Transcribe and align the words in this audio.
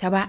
Chào 0.00 0.10
bạn, 0.10 0.28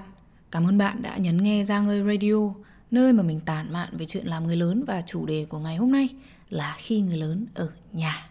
cảm 0.52 0.68
ơn 0.68 0.78
bạn 0.78 1.02
đã 1.02 1.18
nhấn 1.18 1.38
nghe 1.38 1.64
ra 1.64 1.80
ngơi 1.80 2.04
Radio, 2.04 2.54
nơi 2.92 3.14
mà 3.14 3.24
mình 3.24 3.40
tản 3.46 3.74
mạn 3.74 3.90
về 3.92 4.06
chuyện 4.06 4.26
làm 4.26 4.48
người 4.48 4.56
lớn 4.56 4.84
và 4.88 5.02
chủ 5.02 5.26
đề 5.26 5.46
của 5.50 5.60
ngày 5.60 5.76
hôm 5.76 5.92
nay 5.92 6.10
là 6.50 6.76
khi 6.78 7.02
người 7.02 7.18
lớn 7.18 7.46
ở 7.54 7.70
nhà. 7.94 8.30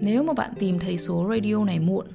Nếu 0.00 0.22
mà 0.22 0.32
bạn 0.32 0.50
tìm 0.58 0.78
thấy 0.78 0.98
số 0.98 1.26
radio 1.30 1.64
này 1.64 1.78
muộn 1.78 2.06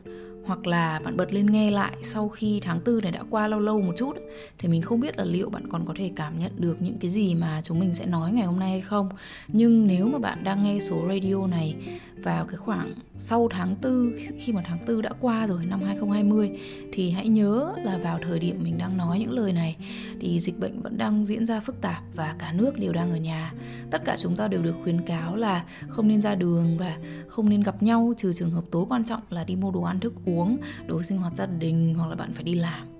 hoặc 0.45 0.67
là 0.67 0.99
bạn 1.03 1.17
bật 1.17 1.33
lên 1.33 1.45
nghe 1.45 1.71
lại 1.71 1.97
sau 2.01 2.29
khi 2.29 2.59
tháng 2.63 2.79
tư 2.79 2.99
này 3.03 3.11
đã 3.11 3.23
qua 3.29 3.47
lâu 3.47 3.59
lâu 3.59 3.81
một 3.81 3.93
chút, 3.97 4.13
thì 4.59 4.67
mình 4.69 4.81
không 4.81 4.99
biết 4.99 5.17
là 5.17 5.23
liệu 5.23 5.49
bạn 5.49 5.67
còn 5.67 5.85
có 5.85 5.93
thể 5.97 6.11
cảm 6.15 6.39
nhận 6.39 6.51
được 6.57 6.81
những 6.81 6.97
cái 6.97 7.11
gì 7.11 7.35
mà 7.35 7.61
chúng 7.63 7.79
mình 7.79 7.93
sẽ 7.93 8.05
nói 8.05 8.31
ngày 8.31 8.45
hôm 8.45 8.59
nay 8.59 8.71
hay 8.71 8.81
không. 8.81 9.09
Nhưng 9.47 9.87
nếu 9.87 10.07
mà 10.07 10.19
bạn 10.19 10.43
đang 10.43 10.63
nghe 10.63 10.79
số 10.79 11.07
radio 11.09 11.47
này 11.47 11.75
vào 12.23 12.45
cái 12.45 12.57
khoảng 12.57 12.93
sau 13.15 13.47
tháng 13.51 13.75
tư 13.75 14.13
khi 14.39 14.53
mà 14.53 14.61
tháng 14.65 14.79
tư 14.85 15.01
đã 15.01 15.09
qua 15.19 15.47
rồi 15.47 15.65
năm 15.65 15.81
2020 15.83 16.59
thì 16.93 17.11
hãy 17.11 17.27
nhớ 17.27 17.73
là 17.83 17.97
vào 17.97 18.19
thời 18.23 18.39
điểm 18.39 18.59
mình 18.63 18.77
đang 18.77 18.97
nói 18.97 19.19
những 19.19 19.31
lời 19.31 19.53
này 19.53 19.77
thì 20.19 20.39
dịch 20.39 20.59
bệnh 20.59 20.81
vẫn 20.81 20.97
đang 20.97 21.25
diễn 21.25 21.45
ra 21.45 21.59
phức 21.59 21.81
tạp 21.81 22.03
và 22.15 22.35
cả 22.39 22.53
nước 22.53 22.77
đều 22.77 22.93
đang 22.93 23.11
ở 23.11 23.17
nhà. 23.17 23.53
Tất 23.91 24.01
cả 24.05 24.17
chúng 24.19 24.35
ta 24.35 24.47
đều 24.47 24.61
được 24.61 24.75
khuyến 24.83 25.01
cáo 25.01 25.35
là 25.35 25.63
không 25.87 26.07
nên 26.07 26.21
ra 26.21 26.35
đường 26.35 26.77
và 26.77 26.97
không 27.27 27.49
nên 27.49 27.61
gặp 27.61 27.83
nhau 27.83 28.13
trừ 28.17 28.33
trường 28.33 28.51
hợp 28.51 28.63
tối 28.71 28.85
quan 28.89 29.05
trọng 29.05 29.21
là 29.29 29.43
đi 29.43 29.55
mua 29.55 29.71
đồ 29.71 29.81
ăn 29.81 29.99
thức 29.99 30.13
uống, 30.25 30.57
đồ 30.87 31.03
sinh 31.03 31.17
hoạt 31.17 31.35
gia 31.35 31.45
đình 31.45 31.93
hoặc 31.97 32.09
là 32.09 32.15
bạn 32.15 32.33
phải 32.33 32.43
đi 32.43 32.55
làm. 32.55 32.90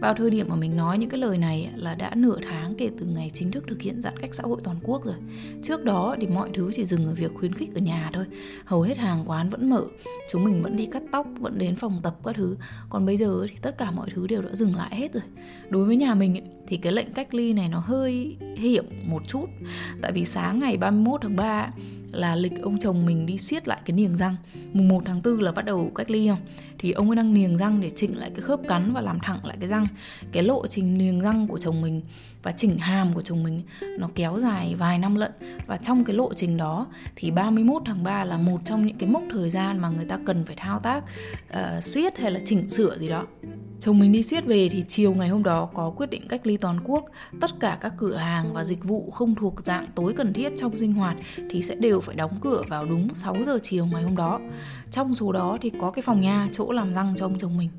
Vào 0.00 0.14
thời 0.14 0.30
điểm 0.30 0.46
mà 0.48 0.56
mình 0.56 0.76
nói 0.76 0.98
những 0.98 1.10
cái 1.10 1.20
lời 1.20 1.38
này 1.38 1.70
là 1.76 1.94
đã 1.94 2.14
nửa 2.14 2.38
tháng 2.42 2.74
kể 2.74 2.90
từ 3.00 3.06
ngày 3.06 3.30
chính 3.34 3.50
thức 3.50 3.64
thực 3.68 3.82
hiện 3.82 4.00
giãn 4.00 4.16
cách 4.16 4.34
xã 4.34 4.42
hội 4.42 4.60
toàn 4.64 4.76
quốc 4.82 5.04
rồi. 5.04 5.14
Trước 5.62 5.84
đó 5.84 6.16
thì 6.20 6.26
mọi 6.26 6.50
thứ 6.54 6.70
chỉ 6.72 6.84
dừng 6.84 7.06
ở 7.06 7.14
việc 7.14 7.30
khuyến 7.34 7.54
khích 7.54 7.74
ở 7.74 7.80
nhà 7.80 8.10
thôi. 8.12 8.24
Hầu 8.64 8.82
hết 8.82 8.98
hàng 8.98 9.24
quán 9.26 9.50
vẫn 9.50 9.70
mở, 9.70 9.82
chúng 10.30 10.44
mình 10.44 10.62
vẫn 10.62 10.76
đi 10.76 10.86
cắt 10.86 11.02
tóc, 11.12 11.26
vẫn 11.40 11.58
đến 11.58 11.76
phòng 11.76 12.00
tập 12.02 12.16
các 12.24 12.36
thứ. 12.36 12.56
Còn 12.90 13.06
bây 13.06 13.16
giờ 13.16 13.46
thì 13.50 13.56
tất 13.62 13.78
cả 13.78 13.90
mọi 13.90 14.10
thứ 14.14 14.26
đều 14.26 14.42
đã 14.42 14.54
dừng 14.54 14.76
lại 14.76 14.96
hết 14.96 15.12
rồi. 15.12 15.22
Đối 15.68 15.84
với 15.84 15.96
nhà 15.96 16.14
mình 16.14 16.44
thì 16.68 16.76
cái 16.76 16.92
lệnh 16.92 17.12
cách 17.12 17.34
ly 17.34 17.52
này 17.52 17.68
nó 17.68 17.78
hơi 17.78 18.36
hiểm 18.56 18.84
một 19.06 19.22
chút. 19.28 19.46
Tại 20.02 20.12
vì 20.12 20.24
sáng 20.24 20.60
ngày 20.60 20.76
31 20.76 21.20
tháng 21.22 21.36
3 21.36 21.70
là 22.12 22.36
lịch 22.36 22.62
ông 22.62 22.78
chồng 22.78 23.06
mình 23.06 23.26
đi 23.26 23.38
siết 23.38 23.68
lại 23.68 23.80
cái 23.84 23.96
niềng 23.96 24.16
răng. 24.16 24.36
Mùng 24.72 24.88
1 24.88 25.02
tháng 25.04 25.22
4 25.24 25.40
là 25.40 25.52
bắt 25.52 25.64
đầu 25.64 25.92
cách 25.94 26.10
ly 26.10 26.28
không 26.28 26.38
thì 26.78 26.92
ông 26.92 27.10
ấy 27.10 27.16
đang 27.16 27.34
niềng 27.34 27.58
răng 27.58 27.80
để 27.80 27.90
chỉnh 27.96 28.18
lại 28.18 28.30
cái 28.30 28.40
khớp 28.40 28.60
cắn 28.68 28.92
và 28.92 29.00
làm 29.00 29.18
thẳng 29.22 29.38
lại 29.44 29.56
cái 29.60 29.68
răng. 29.68 29.86
Cái 30.32 30.42
lộ 30.42 30.66
trình 30.66 30.98
niềng 30.98 31.20
răng 31.20 31.48
của 31.48 31.58
chồng 31.58 31.80
mình 31.80 32.02
và 32.42 32.52
chỉnh 32.52 32.78
hàm 32.78 33.14
của 33.14 33.20
chồng 33.20 33.42
mình 33.42 33.62
nó 33.98 34.10
kéo 34.14 34.38
dài 34.38 34.74
vài 34.78 34.98
năm 34.98 35.14
lận. 35.14 35.32
Và 35.66 35.76
trong 35.76 36.04
cái 36.04 36.16
lộ 36.16 36.34
trình 36.34 36.56
đó 36.56 36.86
thì 37.16 37.30
31 37.30 37.82
tháng 37.86 38.04
3 38.04 38.24
là 38.24 38.38
một 38.38 38.60
trong 38.64 38.86
những 38.86 38.98
cái 38.98 39.08
mốc 39.08 39.22
thời 39.30 39.50
gian 39.50 39.78
mà 39.78 39.88
người 39.88 40.06
ta 40.06 40.18
cần 40.26 40.44
phải 40.44 40.56
thao 40.56 40.78
tác 40.78 41.04
uh, 41.50 41.84
siết 41.84 42.18
hay 42.18 42.30
là 42.30 42.40
chỉnh 42.44 42.68
sửa 42.68 42.98
gì 42.98 43.08
đó. 43.08 43.26
Chồng 43.80 43.98
mình 43.98 44.12
đi 44.12 44.22
siết 44.22 44.44
về 44.44 44.68
thì 44.68 44.84
chiều 44.88 45.14
ngày 45.14 45.28
hôm 45.28 45.42
đó 45.42 45.68
có 45.74 45.90
quyết 45.96 46.10
định 46.10 46.28
cách 46.28 46.46
ly 46.46 46.56
toàn 46.56 46.80
quốc. 46.84 47.04
Tất 47.40 47.50
cả 47.60 47.78
các 47.80 47.92
cửa 47.96 48.16
hàng 48.16 48.54
và 48.54 48.64
dịch 48.64 48.84
vụ 48.84 49.10
không 49.10 49.34
thuộc 49.34 49.62
dạng 49.62 49.86
tối 49.94 50.14
cần 50.16 50.32
thiết 50.32 50.52
trong 50.56 50.76
sinh 50.76 50.92
hoạt 50.92 51.16
thì 51.50 51.62
sẽ 51.62 51.74
đều 51.74 52.00
phải 52.00 52.14
đóng 52.16 52.38
cửa 52.40 52.62
vào 52.68 52.86
đúng 52.86 53.14
6 53.14 53.36
giờ 53.46 53.58
chiều 53.62 53.86
ngày 53.86 54.02
hôm 54.02 54.16
đó. 54.16 54.40
Trong 54.90 55.14
số 55.14 55.32
đó 55.32 55.58
thì 55.60 55.70
có 55.80 55.90
cái 55.90 56.02
phòng 56.02 56.20
nha, 56.20 56.48
chỗ 56.52 56.72
làm 56.72 56.94
răng 56.94 57.14
cho 57.16 57.26
ông 57.26 57.38
chồng 57.38 57.56
mình. 57.56 57.70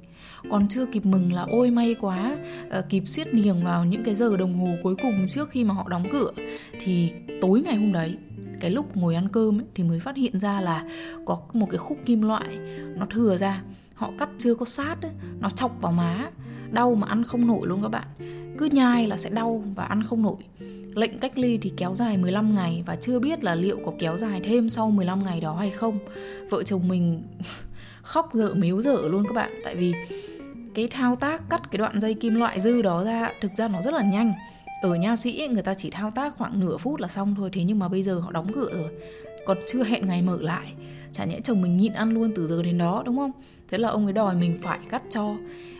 Còn 0.49 0.67
chưa 0.67 0.85
kịp 0.85 1.05
mừng 1.05 1.33
là 1.33 1.45
ôi 1.49 1.71
may 1.71 1.95
quá, 2.01 2.37
ờ, 2.69 2.81
kịp 2.89 3.03
siết 3.07 3.33
niềng 3.33 3.63
vào 3.63 3.85
những 3.85 4.03
cái 4.03 4.15
giờ 4.15 4.37
đồng 4.37 4.53
hồ 4.53 4.75
cuối 4.83 4.95
cùng 5.01 5.25
trước 5.27 5.49
khi 5.49 5.63
mà 5.63 5.73
họ 5.73 5.89
đóng 5.89 6.05
cửa. 6.11 6.31
Thì 6.79 7.11
tối 7.41 7.61
ngày 7.65 7.75
hôm 7.75 7.93
đấy, 7.93 8.17
cái 8.59 8.71
lúc 8.71 8.97
ngồi 8.97 9.15
ăn 9.15 9.27
cơm 9.29 9.59
ấy, 9.59 9.65
thì 9.75 9.83
mới 9.83 9.99
phát 9.99 10.15
hiện 10.15 10.39
ra 10.39 10.61
là 10.61 10.83
có 11.25 11.39
một 11.53 11.67
cái 11.71 11.77
khúc 11.77 11.97
kim 12.05 12.21
loại 12.21 12.57
nó 12.95 13.05
thừa 13.05 13.37
ra 13.37 13.61
họ 13.99 14.11
cắt 14.17 14.29
chưa 14.37 14.55
có 14.55 14.65
sát 14.65 14.95
ấy, 15.01 15.11
nó 15.39 15.49
chọc 15.49 15.81
vào 15.81 15.91
má. 15.91 16.29
Đau 16.71 16.95
mà 16.95 17.07
ăn 17.07 17.23
không 17.23 17.47
nổi 17.47 17.67
luôn 17.67 17.81
các 17.81 17.89
bạn. 17.89 18.07
Cứ 18.57 18.65
nhai 18.71 19.07
là 19.07 19.17
sẽ 19.17 19.29
đau 19.29 19.63
và 19.75 19.83
ăn 19.83 20.03
không 20.03 20.23
nổi. 20.23 20.37
Lệnh 20.95 21.19
cách 21.19 21.37
ly 21.37 21.57
thì 21.57 21.71
kéo 21.77 21.95
dài 21.95 22.17
15 22.17 22.55
ngày 22.55 22.83
và 22.85 22.95
chưa 22.95 23.19
biết 23.19 23.43
là 23.43 23.55
liệu 23.55 23.79
có 23.85 23.91
kéo 23.99 24.17
dài 24.17 24.41
thêm 24.43 24.69
sau 24.69 24.91
15 24.91 25.23
ngày 25.23 25.41
đó 25.41 25.55
hay 25.55 25.71
không. 25.71 25.99
Vợ 26.49 26.63
chồng 26.63 26.87
mình 26.87 27.23
khóc 28.01 28.29
dở 28.33 28.53
mếu 28.53 28.81
dở 28.81 28.97
luôn 29.03 29.23
các 29.27 29.33
bạn. 29.33 29.51
Tại 29.63 29.75
vì 29.75 29.93
cái 30.75 30.87
thao 30.87 31.15
tác 31.15 31.49
cắt 31.49 31.71
cái 31.71 31.77
đoạn 31.77 31.99
dây 31.99 32.13
kim 32.13 32.35
loại 32.35 32.59
dư 32.59 32.81
đó 32.81 33.03
ra 33.03 33.31
thực 33.41 33.51
ra 33.57 33.67
nó 33.67 33.81
rất 33.81 33.93
là 33.93 34.01
nhanh. 34.01 34.33
Ở 34.81 34.95
nha 34.95 35.15
sĩ 35.15 35.47
người 35.51 35.63
ta 35.63 35.73
chỉ 35.73 35.89
thao 35.89 36.11
tác 36.11 36.35
khoảng 36.37 36.59
nửa 36.59 36.77
phút 36.77 36.99
là 36.99 37.07
xong 37.07 37.35
thôi. 37.37 37.49
Thế 37.53 37.63
nhưng 37.63 37.79
mà 37.79 37.87
bây 37.87 38.03
giờ 38.03 38.19
họ 38.19 38.31
đóng 38.31 38.53
cửa 38.53 38.69
rồi 38.73 38.89
còn 39.49 39.57
chưa 39.67 39.83
hẹn 39.83 40.07
ngày 40.07 40.21
mở 40.21 40.37
lại. 40.41 40.73
Chả 41.11 41.25
nhẽ 41.25 41.39
chồng 41.43 41.61
mình 41.61 41.75
nhịn 41.75 41.93
ăn 41.93 42.13
luôn 42.13 42.31
từ 42.35 42.47
giờ 42.47 42.63
đến 42.63 42.77
đó, 42.77 43.03
đúng 43.05 43.17
không? 43.17 43.31
Thế 43.69 43.77
là 43.77 43.89
ông 43.89 44.05
ấy 44.05 44.13
đòi 44.13 44.35
mình 44.35 44.57
phải 44.61 44.79
cắt 44.89 45.01
cho. 45.09 45.35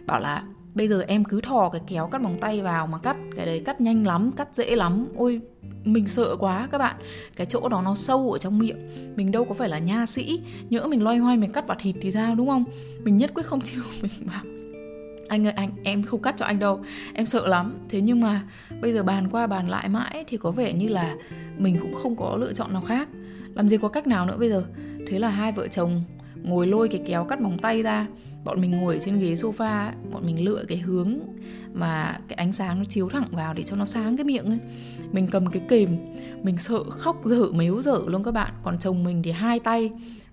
Bảo 0.05 0.19
là 0.19 0.43
bây 0.73 0.87
giờ 0.87 1.03
em 1.07 1.23
cứ 1.23 1.41
thò 1.41 1.69
cái 1.69 1.81
kéo 1.87 2.07
cắt 2.07 2.21
bằng 2.21 2.37
tay 2.41 2.61
vào 2.61 2.87
mà 2.87 2.97
cắt, 2.97 3.17
cái 3.35 3.45
đấy 3.45 3.61
cắt 3.65 3.81
nhanh 3.81 4.07
lắm, 4.07 4.31
cắt 4.37 4.47
dễ 4.53 4.75
lắm. 4.75 5.07
Ôi, 5.15 5.41
mình 5.83 6.07
sợ 6.07 6.35
quá 6.39 6.67
các 6.71 6.77
bạn. 6.77 6.95
Cái 7.35 7.45
chỗ 7.45 7.69
đó 7.69 7.81
nó 7.81 7.95
sâu 7.95 8.31
ở 8.31 8.37
trong 8.37 8.59
miệng. 8.59 8.77
Mình 9.15 9.31
đâu 9.31 9.45
có 9.45 9.53
phải 9.53 9.69
là 9.69 9.79
nha 9.79 10.05
sĩ. 10.05 10.41
Nhỡ 10.69 10.87
mình 10.87 11.03
loay 11.03 11.17
hoay 11.17 11.37
mình 11.37 11.51
cắt 11.51 11.67
vào 11.67 11.77
thịt 11.81 11.95
thì 12.01 12.11
sao, 12.11 12.35
đúng 12.35 12.47
không? 12.47 12.65
Mình 13.03 13.17
nhất 13.17 13.31
quyết 13.33 13.45
không 13.45 13.61
chịu. 13.63 13.83
Mình 14.01 14.11
bảo, 14.27 14.43
anh 15.27 15.47
ơi, 15.47 15.53
anh, 15.55 15.69
em 15.83 16.03
không 16.03 16.21
cắt 16.21 16.35
cho 16.37 16.45
anh 16.45 16.59
đâu. 16.59 16.83
Em 17.13 17.25
sợ 17.25 17.47
lắm. 17.47 17.77
Thế 17.89 18.01
nhưng 18.01 18.21
mà 18.21 18.41
bây 18.81 18.93
giờ 18.93 19.03
bàn 19.03 19.27
qua 19.31 19.47
bàn 19.47 19.69
lại 19.69 19.89
mãi 19.89 20.23
thì 20.27 20.37
có 20.37 20.51
vẻ 20.51 20.73
như 20.73 20.87
là 20.87 21.15
mình 21.57 21.77
cũng 21.81 21.93
không 21.93 22.15
có 22.15 22.35
lựa 22.35 22.53
chọn 22.53 22.73
nào 22.73 22.81
khác 22.81 23.09
làm 23.59 23.69
gì 23.69 23.77
có 23.77 23.87
cách 23.87 24.07
nào 24.07 24.25
nữa 24.25 24.37
bây 24.39 24.49
giờ? 24.49 24.63
Thế 25.07 25.19
là 25.19 25.29
hai 25.29 25.51
vợ 25.51 25.67
chồng 25.67 26.03
ngồi 26.43 26.67
lôi 26.67 26.87
cái 26.87 27.01
kéo 27.05 27.23
cắt 27.23 27.41
móng 27.41 27.57
tay 27.57 27.83
ra. 27.83 28.07
Bọn 28.43 28.61
mình 28.61 28.71
ngồi 28.71 28.93
ở 28.93 28.99
trên 28.99 29.19
ghế 29.19 29.33
sofa 29.33 29.91
bọn 30.11 30.25
mình 30.25 30.45
lựa 30.45 30.63
cái 30.67 30.77
hướng 30.77 31.19
mà 31.73 32.17
cái 32.27 32.35
ánh 32.35 32.51
sáng 32.51 32.79
nó 32.79 32.85
chiếu 32.85 33.09
thẳng 33.09 33.27
vào 33.31 33.53
để 33.53 33.63
cho 33.63 33.75
nó 33.75 33.85
sáng 33.85 34.17
cái 34.17 34.23
miệng 34.23 34.45
ấy. 34.45 34.57
Mình 35.11 35.27
cầm 35.31 35.45
cái 35.47 35.61
kềm, 35.69 35.97
mình 36.43 36.57
sợ 36.57 36.83
khóc, 36.83 37.21
dở, 37.25 37.51
mếu 37.51 37.81
dở 37.81 37.99
luôn 38.05 38.23
các 38.23 38.31
bạn. 38.31 38.53
Còn 38.63 38.77
chồng 38.77 39.03
mình 39.03 39.23
thì 39.23 39.31
hai 39.31 39.59
tay 39.59 39.91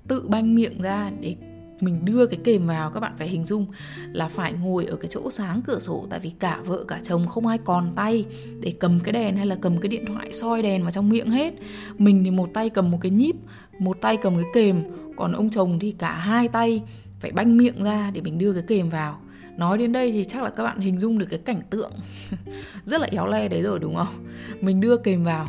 tự 0.08 0.28
banh 0.28 0.54
miệng 0.54 0.82
ra 0.82 1.10
để 1.20 1.36
mình 1.80 2.04
đưa 2.04 2.26
cái 2.26 2.38
kềm 2.44 2.66
vào, 2.66 2.90
các 2.90 3.00
bạn 3.00 3.12
phải 3.18 3.28
hình 3.28 3.44
dung 3.44 3.66
là 4.12 4.28
phải 4.28 4.52
ngồi 4.52 4.84
ở 4.84 4.96
cái 4.96 5.08
chỗ 5.10 5.30
sáng 5.30 5.62
cửa 5.66 5.78
sổ, 5.78 6.06
tại 6.10 6.20
vì 6.20 6.30
cả 6.30 6.60
vợ 6.64 6.84
cả 6.88 7.00
chồng 7.02 7.26
không 7.26 7.46
ai 7.46 7.58
còn 7.58 7.92
tay 7.96 8.24
để 8.60 8.74
cầm 8.80 9.00
cái 9.00 9.12
đèn 9.12 9.36
hay 9.36 9.46
là 9.46 9.56
cầm 9.60 9.80
cái 9.80 9.88
điện 9.88 10.04
thoại 10.06 10.32
soi 10.32 10.62
đèn 10.62 10.82
vào 10.82 10.90
trong 10.90 11.08
miệng 11.08 11.30
hết. 11.30 11.54
Mình 11.98 12.24
thì 12.24 12.30
một 12.30 12.50
tay 12.54 12.70
cầm 12.70 12.90
một 12.90 12.98
cái 13.00 13.10
nhíp, 13.10 13.36
một 13.78 13.98
tay 14.00 14.16
cầm 14.16 14.36
cái 14.36 14.46
kềm, 14.54 14.82
còn 15.16 15.32
ông 15.32 15.50
chồng 15.50 15.78
thì 15.78 15.92
cả 15.92 16.12
hai 16.12 16.48
tay 16.48 16.82
phải 17.20 17.32
banh 17.32 17.56
miệng 17.56 17.82
ra 17.82 18.10
để 18.14 18.20
mình 18.20 18.38
đưa 18.38 18.52
cái 18.52 18.62
kềm 18.66 18.88
vào. 18.88 19.20
Nói 19.56 19.78
đến 19.78 19.92
đây 19.92 20.12
thì 20.12 20.24
chắc 20.24 20.42
là 20.42 20.50
các 20.50 20.62
bạn 20.62 20.78
hình 20.78 20.98
dung 20.98 21.18
được 21.18 21.26
cái 21.30 21.38
cảnh 21.38 21.60
tượng 21.70 21.92
rất 22.84 23.00
là 23.00 23.08
éo 23.10 23.26
le 23.26 23.48
đấy 23.48 23.62
rồi, 23.62 23.78
đúng 23.78 23.94
không? 23.94 24.26
Mình 24.60 24.80
đưa 24.80 24.96
kềm 24.96 25.24
vào, 25.24 25.48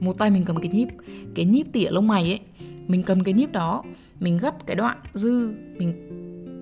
một 0.00 0.18
tay 0.18 0.30
mình 0.30 0.44
cầm 0.44 0.56
cái 0.56 0.70
nhíp 0.70 0.88
cái 1.34 1.44
nhíp 1.44 1.66
tỉa 1.72 1.90
lông 1.90 2.08
mày 2.08 2.22
ấy, 2.22 2.40
mình 2.86 3.02
cầm 3.02 3.24
cái 3.24 3.34
nhíp 3.34 3.52
đó 3.52 3.84
mình 4.20 4.38
gấp 4.38 4.66
cái 4.66 4.76
đoạn 4.76 4.98
dư 5.14 5.54
mình 5.78 5.92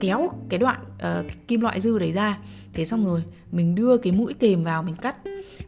kéo 0.01 0.29
cái 0.49 0.59
đoạn 0.59 0.81
uh, 0.97 1.27
kim 1.49 1.61
loại 1.61 1.81
dư 1.81 1.99
đấy 1.99 2.13
ra. 2.13 2.39
Thế 2.73 2.85
xong 2.85 3.05
rồi 3.05 3.23
mình 3.53 3.75
đưa 3.75 3.97
cái 3.97 4.13
mũi 4.13 4.35
kềm 4.35 4.65
vào 4.65 4.83
mình 4.83 4.97
cắt. 4.97 5.17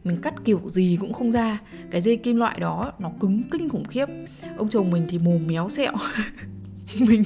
Mình 0.03 0.17
cắt 0.21 0.33
kiểu 0.45 0.61
gì 0.65 0.97
cũng 1.01 1.13
không 1.13 1.31
ra. 1.31 1.61
Cái 1.91 2.01
dây 2.01 2.17
kim 2.17 2.37
loại 2.37 2.59
đó 2.59 2.91
nó 2.99 3.11
cứng 3.19 3.43
kinh 3.51 3.69
khủng 3.69 3.85
khiếp. 3.85 4.05
Ông 4.57 4.69
chồng 4.69 4.91
mình 4.91 5.05
thì 5.09 5.19
mồm 5.19 5.47
méo 5.47 5.69
sẹo 5.69 5.93
mình 6.99 7.23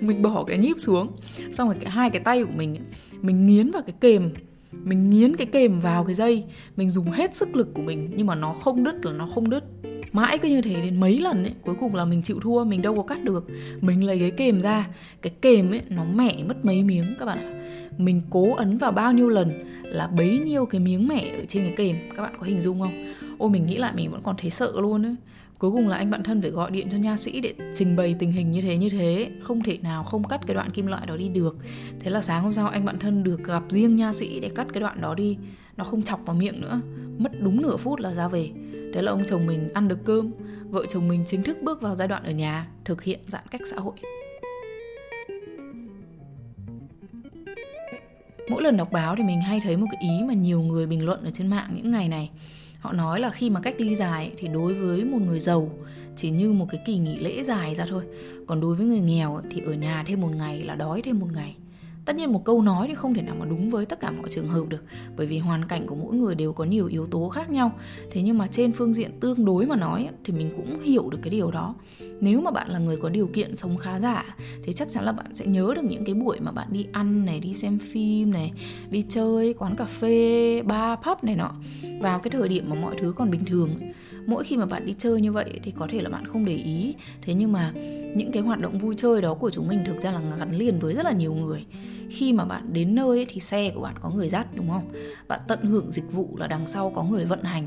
mình 0.00 0.22
bỏ 0.22 0.44
cái 0.44 0.58
nhíp 0.58 0.76
xuống. 0.78 1.08
Xong 1.52 1.68
rồi 1.68 1.76
cái 1.80 1.90
hai 1.90 2.10
cái 2.10 2.20
tay 2.20 2.44
của 2.44 2.52
mình 2.56 2.76
mình 3.22 3.46
nghiến 3.46 3.70
vào 3.70 3.82
cái 3.82 3.94
kềm. 4.00 4.30
Mình 4.72 5.10
nghiến 5.10 5.36
cái 5.36 5.46
kềm 5.46 5.80
vào 5.80 6.04
cái 6.04 6.14
dây. 6.14 6.44
Mình 6.76 6.90
dùng 6.90 7.10
hết 7.10 7.36
sức 7.36 7.56
lực 7.56 7.74
của 7.74 7.82
mình 7.82 8.12
nhưng 8.16 8.26
mà 8.26 8.34
nó 8.34 8.52
không 8.52 8.84
đứt 8.84 9.06
là 9.06 9.12
nó 9.12 9.28
không 9.34 9.50
đứt 9.50 9.64
mãi 10.12 10.38
cứ 10.38 10.48
như 10.48 10.62
thế 10.62 10.82
đến 10.82 11.00
mấy 11.00 11.18
lần 11.18 11.44
ấy, 11.44 11.52
cuối 11.64 11.74
cùng 11.80 11.94
là 11.94 12.04
mình 12.04 12.22
chịu 12.22 12.40
thua, 12.40 12.64
mình 12.64 12.82
đâu 12.82 12.96
có 12.96 13.02
cắt 13.02 13.24
được. 13.24 13.46
Mình 13.80 14.04
lấy 14.04 14.18
cái 14.18 14.30
kềm 14.30 14.60
ra, 14.60 14.88
cái 15.22 15.32
kềm 15.40 15.70
ấy, 15.70 15.80
nó 15.88 16.04
mẻ 16.04 16.36
mất 16.48 16.64
mấy 16.64 16.82
miếng, 16.82 17.14
các 17.18 17.24
bạn 17.24 17.38
ạ. 17.38 17.56
Mình 17.98 18.22
cố 18.30 18.54
ấn 18.54 18.78
vào 18.78 18.92
bao 18.92 19.12
nhiêu 19.12 19.28
lần 19.28 19.64
là 19.84 20.06
bấy 20.06 20.38
nhiêu 20.38 20.66
cái 20.66 20.80
miếng 20.80 21.08
mẻ 21.08 21.30
ở 21.38 21.44
trên 21.48 21.62
cái 21.62 21.74
kềm. 21.76 21.96
Các 22.16 22.22
bạn 22.22 22.34
có 22.38 22.46
hình 22.46 22.60
dung 22.60 22.80
không? 22.80 23.14
Ôi, 23.38 23.50
mình 23.50 23.66
nghĩ 23.66 23.76
lại 23.76 23.92
mình 23.96 24.10
vẫn 24.10 24.22
còn 24.22 24.36
thấy 24.38 24.50
sợ 24.50 24.72
luôn 24.76 25.06
ấy. 25.06 25.16
Cuối 25.58 25.70
cùng 25.70 25.88
là 25.88 25.96
anh 25.96 26.10
bạn 26.10 26.22
thân 26.22 26.42
phải 26.42 26.50
gọi 26.50 26.70
điện 26.70 26.86
cho 26.90 26.98
nha 26.98 27.16
sĩ 27.16 27.40
để 27.40 27.54
trình 27.74 27.96
bày 27.96 28.16
tình 28.18 28.32
hình 28.32 28.52
như 28.52 28.60
thế 28.60 28.76
như 28.76 28.90
thế. 28.90 29.30
Không 29.40 29.62
thể 29.62 29.78
nào 29.82 30.04
không 30.04 30.24
cắt 30.24 30.40
cái 30.46 30.54
đoạn 30.54 30.70
kim 30.70 30.86
loại 30.86 31.06
đó 31.06 31.16
đi 31.16 31.28
được. 31.28 31.56
Thế 32.00 32.10
là 32.10 32.20
sáng 32.20 32.42
hôm 32.42 32.52
sau 32.52 32.68
anh 32.68 32.84
bạn 32.84 32.98
thân 32.98 33.22
được 33.22 33.44
gặp 33.44 33.62
riêng 33.68 33.96
nha 33.96 34.12
sĩ 34.12 34.40
để 34.40 34.50
cắt 34.54 34.66
cái 34.72 34.80
đoạn 34.80 35.00
đó 35.00 35.14
đi. 35.14 35.38
Nó 35.76 35.84
không 35.84 36.02
chọc 36.02 36.26
vào 36.26 36.36
miệng 36.36 36.60
nữa. 36.60 36.80
Mất 37.18 37.32
đúng 37.40 37.62
nửa 37.62 37.76
phút 37.76 38.00
là 38.00 38.12
ra 38.12 38.28
về 38.28 38.50
đấy 38.92 39.02
là 39.02 39.12
ông 39.12 39.24
chồng 39.26 39.46
mình 39.46 39.72
ăn 39.74 39.88
được 39.88 39.98
cơm. 40.04 40.30
Vợ 40.70 40.86
chồng 40.88 41.08
mình 41.08 41.22
chính 41.26 41.42
thức 41.42 41.58
bước 41.62 41.82
vào 41.82 41.94
giai 41.94 42.08
đoạn 42.08 42.22
ở 42.22 42.30
nhà, 42.30 42.66
thực 42.84 43.02
hiện 43.02 43.20
giãn 43.26 43.42
cách 43.50 43.60
xã 43.64 43.76
hội. 43.76 43.94
Mỗi 48.50 48.62
lần 48.62 48.76
đọc 48.76 48.92
báo 48.92 49.16
thì 49.16 49.22
mình 49.22 49.40
hay 49.40 49.60
thấy 49.60 49.76
một 49.76 49.86
cái 49.92 50.02
ý 50.02 50.26
mà 50.26 50.34
nhiều 50.34 50.60
người 50.60 50.86
bình 50.86 51.06
luận 51.06 51.24
ở 51.24 51.30
trên 51.30 51.46
mạng 51.46 51.70
những 51.74 51.90
ngày 51.90 52.08
này. 52.08 52.30
Họ 52.80 52.92
nói 52.92 53.20
là 53.20 53.30
khi 53.30 53.50
mà 53.50 53.60
cách 53.60 53.74
ly 53.78 53.94
dài 53.94 54.32
thì 54.38 54.48
đối 54.48 54.74
với 54.74 55.04
một 55.04 55.18
người 55.26 55.40
giàu, 55.40 55.70
chỉ 56.16 56.30
như 56.30 56.52
một 56.52 56.66
cái 56.70 56.80
kỳ 56.86 56.98
nghỉ 56.98 57.18
lễ 57.18 57.42
dài 57.42 57.74
ra 57.74 57.86
thôi. 57.88 58.02
Còn 58.46 58.60
đối 58.60 58.74
với 58.74 58.86
người 58.86 59.00
nghèo 59.00 59.40
thì 59.50 59.62
ở 59.66 59.72
nhà 59.72 60.04
thêm 60.06 60.20
một 60.20 60.30
ngày 60.36 60.62
là 60.62 60.74
đói 60.74 61.02
thêm 61.02 61.18
một 61.18 61.28
ngày 61.34 61.56
tất 62.10 62.16
nhiên 62.16 62.32
một 62.32 62.44
câu 62.44 62.62
nói 62.62 62.86
thì 62.88 62.94
không 62.94 63.14
thể 63.14 63.22
nào 63.22 63.36
mà 63.38 63.46
đúng 63.46 63.70
với 63.70 63.86
tất 63.86 64.00
cả 64.00 64.10
mọi 64.10 64.28
trường 64.28 64.48
hợp 64.48 64.68
được, 64.68 64.84
bởi 65.16 65.26
vì 65.26 65.38
hoàn 65.38 65.68
cảnh 65.68 65.86
của 65.86 65.94
mỗi 65.94 66.14
người 66.14 66.34
đều 66.34 66.52
có 66.52 66.64
nhiều 66.64 66.86
yếu 66.86 67.06
tố 67.06 67.28
khác 67.28 67.50
nhau. 67.50 67.72
Thế 68.10 68.22
nhưng 68.22 68.38
mà 68.38 68.46
trên 68.46 68.72
phương 68.72 68.92
diện 68.92 69.10
tương 69.20 69.44
đối 69.44 69.66
mà 69.66 69.76
nói 69.76 70.08
thì 70.24 70.32
mình 70.32 70.50
cũng 70.56 70.80
hiểu 70.82 71.10
được 71.10 71.18
cái 71.22 71.30
điều 71.30 71.50
đó. 71.50 71.74
Nếu 72.20 72.40
mà 72.40 72.50
bạn 72.50 72.70
là 72.70 72.78
người 72.78 72.96
có 72.96 73.08
điều 73.08 73.26
kiện 73.26 73.56
sống 73.56 73.76
khá 73.76 73.98
giả, 73.98 74.36
thì 74.64 74.72
chắc 74.72 74.88
chắn 74.88 75.04
là 75.04 75.12
bạn 75.12 75.34
sẽ 75.34 75.46
nhớ 75.46 75.72
được 75.76 75.84
những 75.84 76.04
cái 76.04 76.14
buổi 76.14 76.40
mà 76.40 76.52
bạn 76.52 76.68
đi 76.70 76.86
ăn 76.92 77.26
này, 77.26 77.40
đi 77.40 77.54
xem 77.54 77.78
phim 77.78 78.30
này, 78.30 78.52
đi 78.90 79.04
chơi, 79.08 79.54
quán 79.54 79.76
cà 79.76 79.84
phê, 79.84 80.62
bar, 80.62 80.98
pub 80.98 81.24
này 81.24 81.36
nọ, 81.36 81.52
vào 82.00 82.18
cái 82.18 82.30
thời 82.30 82.48
điểm 82.48 82.64
mà 82.68 82.76
mọi 82.76 82.94
thứ 82.98 83.12
còn 83.16 83.30
bình 83.30 83.44
thường. 83.44 83.70
Mỗi 84.26 84.44
khi 84.44 84.56
mà 84.56 84.66
bạn 84.66 84.86
đi 84.86 84.94
chơi 84.98 85.20
như 85.20 85.32
vậy 85.32 85.60
thì 85.62 85.70
có 85.70 85.86
thể 85.90 86.02
là 86.02 86.10
bạn 86.10 86.26
không 86.26 86.44
để 86.44 86.56
ý. 86.56 86.94
Thế 87.22 87.34
nhưng 87.34 87.52
mà 87.52 87.72
những 88.14 88.32
cái 88.32 88.42
hoạt 88.42 88.60
động 88.60 88.78
vui 88.78 88.94
chơi 88.94 89.22
đó 89.22 89.34
của 89.34 89.50
chúng 89.50 89.68
mình 89.68 89.84
thực 89.86 89.98
ra 89.98 90.12
là 90.12 90.20
gắn 90.38 90.56
liền 90.56 90.78
với 90.78 90.94
rất 90.94 91.04
là 91.04 91.12
nhiều 91.12 91.34
người 91.34 91.64
khi 92.10 92.32
mà 92.32 92.44
bạn 92.44 92.72
đến 92.72 92.94
nơi 92.94 93.18
ấy, 93.18 93.26
thì 93.28 93.40
xe 93.40 93.70
của 93.70 93.80
bạn 93.80 93.94
có 94.00 94.10
người 94.10 94.28
dắt 94.28 94.46
đúng 94.54 94.70
không? 94.70 94.92
Bạn 95.28 95.40
tận 95.48 95.62
hưởng 95.62 95.90
dịch 95.90 96.12
vụ 96.12 96.36
là 96.36 96.46
đằng 96.46 96.66
sau 96.66 96.90
có 96.90 97.02
người 97.02 97.24
vận 97.24 97.42
hành. 97.42 97.66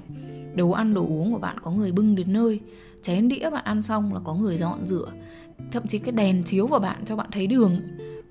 Đồ 0.56 0.72
ăn 0.72 0.94
đồ 0.94 1.02
uống 1.02 1.34
của 1.34 1.40
bạn 1.40 1.60
có 1.60 1.72
người 1.72 1.92
bưng 1.92 2.16
đến 2.16 2.34
nơi. 2.34 2.60
Chén 3.02 3.28
đĩa 3.28 3.50
bạn 3.50 3.64
ăn 3.64 3.82
xong 3.82 4.14
là 4.14 4.20
có 4.24 4.34
người 4.34 4.58
dọn 4.58 4.88
rửa. 4.88 5.12
Thậm 5.72 5.88
chí 5.88 6.00
cái 6.00 6.12
đèn 6.12 6.44
chiếu 6.44 6.68
vào 6.68 6.80
bạn 6.80 7.06
cho 7.06 7.16
bạn 7.16 7.28
thấy 7.32 7.48
đường 7.48 7.82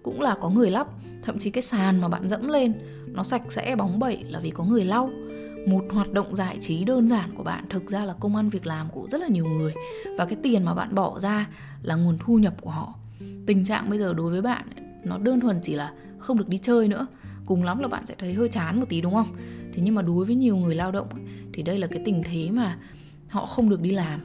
cũng 0.02 0.20
là 0.20 0.36
có 0.40 0.50
người 0.50 0.70
lắp. 0.70 0.86
Thậm 1.22 1.38
chí 1.38 1.50
cái 1.50 1.62
sàn 1.62 2.00
mà 2.00 2.08
bạn 2.08 2.28
dẫm 2.28 2.48
lên 2.48 2.72
nó 3.06 3.22
sạch 3.22 3.42
sẽ 3.48 3.76
bóng 3.76 3.98
bẩy 3.98 4.24
là 4.28 4.40
vì 4.40 4.50
có 4.50 4.64
người 4.64 4.84
lau. 4.84 5.10
Một 5.66 5.84
hoạt 5.90 6.12
động 6.12 6.34
giải 6.34 6.56
trí 6.60 6.84
đơn 6.84 7.08
giản 7.08 7.34
của 7.34 7.42
bạn 7.42 7.64
thực 7.70 7.90
ra 7.90 8.04
là 8.04 8.14
công 8.20 8.36
ăn 8.36 8.48
việc 8.48 8.66
làm 8.66 8.88
của 8.90 9.08
rất 9.10 9.20
là 9.20 9.28
nhiều 9.28 9.46
người. 9.46 9.72
Và 10.18 10.24
cái 10.24 10.36
tiền 10.42 10.64
mà 10.64 10.74
bạn 10.74 10.94
bỏ 10.94 11.18
ra 11.18 11.48
là 11.82 11.94
nguồn 11.94 12.18
thu 12.18 12.38
nhập 12.38 12.54
của 12.60 12.70
họ. 12.70 12.94
Tình 13.46 13.64
trạng 13.64 13.90
bây 13.90 13.98
giờ 13.98 14.14
đối 14.14 14.30
với 14.30 14.42
bạn 14.42 14.64
nó 15.04 15.18
đơn 15.18 15.40
thuần 15.40 15.58
chỉ 15.62 15.74
là 15.74 15.92
không 16.18 16.38
được 16.38 16.48
đi 16.48 16.58
chơi 16.58 16.88
nữa. 16.88 17.06
Cùng 17.46 17.64
lắm 17.64 17.78
là 17.78 17.88
bạn 17.88 18.06
sẽ 18.06 18.14
thấy 18.18 18.34
hơi 18.34 18.48
chán 18.48 18.80
một 18.80 18.86
tí, 18.88 19.00
đúng 19.00 19.14
không? 19.14 19.28
Thế 19.72 19.82
nhưng 19.82 19.94
mà 19.94 20.02
đối 20.02 20.24
với 20.24 20.34
nhiều 20.34 20.56
người 20.56 20.74
lao 20.74 20.92
động 20.92 21.08
thì 21.52 21.62
đây 21.62 21.78
là 21.78 21.86
cái 21.86 22.02
tình 22.04 22.22
thế 22.24 22.50
mà 22.50 22.78
họ 23.30 23.46
không 23.46 23.70
được 23.70 23.80
đi 23.80 23.90
làm. 23.90 24.20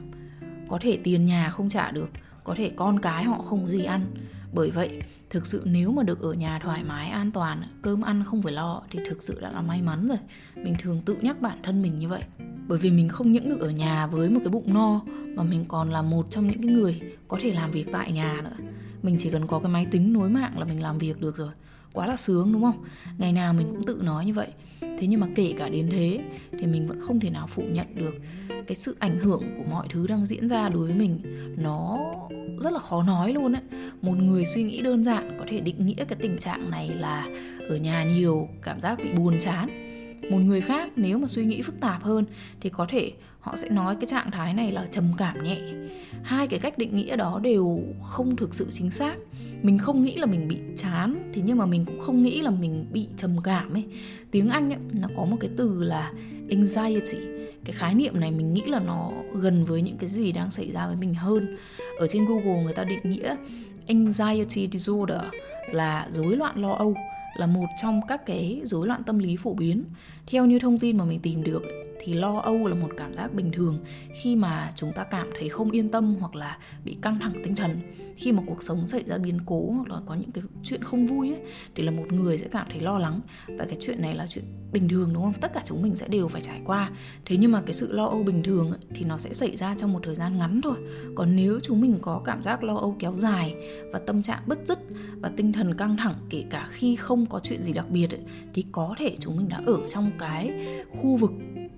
Có 0.68 0.78
thể 0.80 0.98
tiền 1.04 1.24
nhà 1.24 1.50
không 1.50 1.68
trả 1.68 1.90
được, 1.90 2.10
có 2.44 2.54
thể 2.54 2.70
con 2.76 2.98
cái 3.00 3.24
họ 3.24 3.42
không 3.42 3.62
có 3.62 3.68
gì 3.68 3.84
ăn. 3.84 4.06
Bởi 4.52 4.70
vậy, 4.70 5.02
thực 5.30 5.46
sự 5.46 5.62
nếu 5.64 5.92
mà 5.92 6.02
được 6.02 6.20
ở 6.20 6.32
nhà 6.32 6.58
thoải 6.58 6.84
mái, 6.84 7.08
an 7.08 7.30
toàn, 7.30 7.62
cơm 7.82 8.02
ăn 8.02 8.24
không 8.24 8.42
phải 8.42 8.52
lo, 8.52 8.82
thì 8.90 8.98
thực 9.08 9.22
sự 9.22 9.40
đã 9.40 9.50
là 9.50 9.60
may 9.60 9.82
mắn 9.82 10.08
rồi. 10.08 10.18
Mình 10.54 10.74
thường 10.78 11.00
tự 11.04 11.16
nhắc 11.20 11.40
bản 11.40 11.58
thân 11.62 11.82
mình 11.82 11.98
như 11.98 12.08
vậy. 12.08 12.22
Bởi 12.68 12.78
vì 12.78 12.90
mình 12.90 13.08
không 13.08 13.32
những 13.32 13.48
được 13.50 13.60
ở 13.60 13.70
nhà 13.70 14.06
với 14.06 14.30
một 14.30 14.40
cái 14.44 14.50
bụng 14.50 14.74
no, 14.74 15.00
mà 15.34 15.42
mình 15.42 15.64
còn 15.68 15.90
là 15.90 16.02
một 16.02 16.26
trong 16.30 16.48
những 16.48 16.62
cái 16.62 16.72
người 16.72 17.00
có 17.28 17.38
thể 17.40 17.54
làm 17.54 17.70
việc 17.70 17.88
tại 17.92 18.12
nhà 18.12 18.40
nữa 18.44 18.56
mình 19.02 19.16
chỉ 19.18 19.30
cần 19.30 19.46
có 19.46 19.58
cái 19.58 19.72
máy 19.72 19.86
tính 19.90 20.12
nối 20.12 20.28
mạng 20.28 20.58
là 20.58 20.64
mình 20.64 20.82
làm 20.82 20.98
việc 20.98 21.20
được 21.20 21.36
rồi. 21.36 21.50
Quá 21.92 22.06
là 22.06 22.16
sướng, 22.16 22.52
đúng 22.52 22.62
không? 22.62 22.84
Ngày 23.18 23.32
nào 23.32 23.52
mình 23.52 23.66
cũng 23.70 23.86
tự 23.86 24.00
nói 24.02 24.26
như 24.26 24.32
vậy. 24.32 24.48
Thế 24.80 25.06
nhưng 25.06 25.20
mà 25.20 25.26
kể 25.34 25.54
cả 25.58 25.68
đến 25.68 25.88
thế, 25.90 26.20
thì 26.58 26.66
mình 26.66 26.86
vẫn 26.86 27.00
không 27.00 27.20
thể 27.20 27.30
nào 27.30 27.46
phủ 27.46 27.62
nhận 27.62 27.86
được 27.94 28.14
cái 28.66 28.74
sự 28.74 28.96
ảnh 28.98 29.18
hưởng 29.18 29.42
của 29.56 29.64
mọi 29.70 29.86
thứ 29.90 30.06
đang 30.06 30.26
diễn 30.26 30.48
ra 30.48 30.68
đối 30.68 30.86
với 30.86 30.94
mình. 30.96 31.18
Nó 31.58 31.98
rất 32.60 32.72
là 32.72 32.78
khó 32.78 33.02
nói 33.02 33.32
luôn 33.32 33.52
ấy 33.52 33.62
một 34.02 34.14
người 34.18 34.44
suy 34.44 34.62
nghĩ 34.62 34.82
đơn 34.82 35.04
giản 35.04 35.36
có 35.38 35.44
thể 35.48 35.60
định 35.60 35.86
nghĩa 35.86 36.04
cái 36.04 36.18
tình 36.20 36.38
trạng 36.38 36.70
này 36.70 36.88
là 36.88 37.26
ở 37.68 37.76
nhà 37.76 38.04
nhiều, 38.04 38.48
cảm 38.62 38.80
giác 38.80 38.98
bị 38.98 39.12
buồn 39.12 39.38
chán 39.40 39.87
một 40.30 40.38
người 40.38 40.60
khác 40.60 40.92
nếu 40.96 41.18
mà 41.18 41.26
suy 41.26 41.44
nghĩ 41.44 41.62
phức 41.62 41.80
tạp 41.80 42.02
hơn 42.02 42.24
thì 42.60 42.70
có 42.70 42.86
thể 42.88 43.12
họ 43.40 43.56
sẽ 43.56 43.68
nói 43.68 43.96
cái 43.96 44.06
trạng 44.06 44.30
thái 44.30 44.54
này 44.54 44.72
là 44.72 44.86
trầm 44.90 45.04
cảm 45.18 45.42
nhẹ. 45.42 45.58
Hai 46.22 46.46
cái 46.46 46.60
cách 46.60 46.78
định 46.78 46.96
nghĩa 46.96 47.16
đó 47.16 47.40
đều 47.42 47.80
không 48.02 48.36
thực 48.36 48.54
sự 48.54 48.66
chính 48.70 48.90
xác. 48.90 49.14
Mình 49.62 49.78
không 49.78 50.04
nghĩ 50.04 50.16
là 50.16 50.26
mình 50.26 50.48
bị 50.48 50.56
chán 50.76 51.30
thì 51.34 51.42
nhưng 51.44 51.58
mà 51.58 51.66
mình 51.66 51.84
cũng 51.84 51.98
không 51.98 52.22
nghĩ 52.22 52.40
là 52.40 52.50
mình 52.50 52.86
bị 52.92 53.08
trầm 53.16 53.36
cảm 53.44 53.72
ấy. 53.72 53.84
Tiếng 54.30 54.48
anh 54.48 54.70
ấy, 54.70 54.78
nó 54.92 55.08
có 55.16 55.24
một 55.24 55.36
cái 55.40 55.50
từ 55.56 55.84
là 55.84 56.12
anxiety. 56.50 57.18
Cái 57.64 57.72
khái 57.72 57.94
niệm 57.94 58.20
này 58.20 58.30
mình 58.30 58.54
nghĩ 58.54 58.62
là 58.66 58.80
nó 58.80 59.12
gần 59.34 59.64
với 59.64 59.82
những 59.82 59.96
cái 59.96 60.08
gì 60.08 60.32
đang 60.32 60.50
xảy 60.50 60.70
ra 60.70 60.86
với 60.86 60.96
mình 60.96 61.14
hơn. 61.14 61.56
Ở 61.98 62.06
trên 62.06 62.26
google 62.26 62.62
người 62.62 62.72
ta 62.72 62.84
định 62.84 63.00
nghĩa 63.02 63.36
anxiety 63.88 64.68
disorder 64.72 65.20
là 65.72 66.06
rối 66.10 66.36
loạn 66.36 66.62
lo 66.62 66.72
âu 66.72 66.94
là 67.36 67.46
một 67.46 67.66
trong 67.82 68.00
các 68.08 68.26
cái 68.26 68.60
rối 68.64 68.86
loạn 68.86 69.02
tâm 69.04 69.18
lý 69.18 69.36
phổ 69.36 69.54
biến. 69.54 69.84
Theo 70.26 70.46
như 70.46 70.58
thông 70.58 70.78
tin 70.78 70.96
mà 70.98 71.04
mình 71.04 71.20
tìm 71.20 71.42
được 71.42 71.62
thì 72.08 72.14
lo 72.14 72.38
âu 72.38 72.66
là 72.66 72.74
một 72.74 72.88
cảm 72.96 73.14
giác 73.14 73.34
bình 73.34 73.50
thường 73.52 73.78
khi 74.22 74.36
mà 74.36 74.70
chúng 74.74 74.92
ta 74.92 75.04
cảm 75.04 75.26
thấy 75.38 75.48
không 75.48 75.70
yên 75.70 75.88
tâm 75.90 76.16
hoặc 76.20 76.34
là 76.34 76.58
bị 76.84 76.96
căng 77.02 77.18
thẳng 77.18 77.32
tinh 77.44 77.56
thần. 77.56 77.80
Khi 78.16 78.32
mà 78.32 78.42
cuộc 78.46 78.62
sống 78.62 78.86
xảy 78.86 79.04
ra 79.06 79.18
biến 79.18 79.38
cố 79.46 79.70
hoặc 79.70 79.88
là 79.88 80.00
có 80.06 80.14
những 80.14 80.32
cái 80.32 80.44
chuyện 80.62 80.82
không 80.82 81.06
vui 81.06 81.28
ấy 81.28 81.40
thì 81.74 81.82
là 81.82 81.90
một 81.90 82.12
người 82.12 82.38
sẽ 82.38 82.48
cảm 82.50 82.66
thấy 82.70 82.80
lo 82.80 82.98
lắng. 82.98 83.20
Và 83.46 83.64
cái 83.64 83.76
chuyện 83.80 84.02
này 84.02 84.14
là 84.14 84.26
chuyện 84.26 84.44
bình 84.72 84.88
thường 84.88 85.10
đúng 85.14 85.22
không? 85.22 85.32
Tất 85.40 85.52
cả 85.52 85.62
chúng 85.64 85.82
mình 85.82 85.96
sẽ 85.96 86.08
đều 86.08 86.28
phải 86.28 86.40
trải 86.40 86.60
qua. 86.64 86.90
Thế 87.24 87.36
nhưng 87.36 87.52
mà 87.52 87.60
cái 87.60 87.72
sự 87.72 87.92
lo 87.92 88.04
âu 88.04 88.22
bình 88.22 88.42
thường 88.42 88.70
ấy, 88.70 88.80
thì 88.94 89.04
nó 89.04 89.18
sẽ 89.18 89.32
xảy 89.32 89.56
ra 89.56 89.74
trong 89.74 89.92
một 89.92 90.00
thời 90.02 90.14
gian 90.14 90.38
ngắn 90.38 90.60
thôi. 90.60 90.76
Còn 91.14 91.36
nếu 91.36 91.60
chúng 91.62 91.80
mình 91.80 91.98
có 92.02 92.22
cảm 92.24 92.42
giác 92.42 92.64
lo 92.64 92.74
âu 92.74 92.96
kéo 92.98 93.14
dài 93.16 93.54
và 93.92 93.98
tâm 93.98 94.22
trạng 94.22 94.42
bất 94.46 94.58
dứt 94.66 94.78
và 95.20 95.30
tinh 95.36 95.52
thần 95.52 95.74
căng 95.74 95.96
thẳng 95.96 96.14
kể 96.30 96.44
cả 96.50 96.66
khi 96.70 96.96
không 96.96 97.26
có 97.26 97.40
chuyện 97.42 97.62
gì 97.62 97.72
đặc 97.72 97.90
biệt 97.90 98.10
ấy, 98.10 98.20
thì 98.54 98.64
có 98.72 98.94
thể 98.98 99.16
chúng 99.20 99.36
mình 99.36 99.48
đã 99.48 99.62
ở 99.66 99.86
trong 99.86 100.10
cái 100.18 100.52
khu 100.90 101.16
vực 101.16 101.32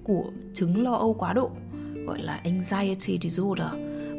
của 0.05 0.25
chứng 0.55 0.83
lo 0.83 0.93
âu 0.93 1.15
quá 1.15 1.33
độ, 1.33 1.51
gọi 2.07 2.23
là 2.23 2.41
anxiety 2.45 3.19
disorder. 3.23 3.69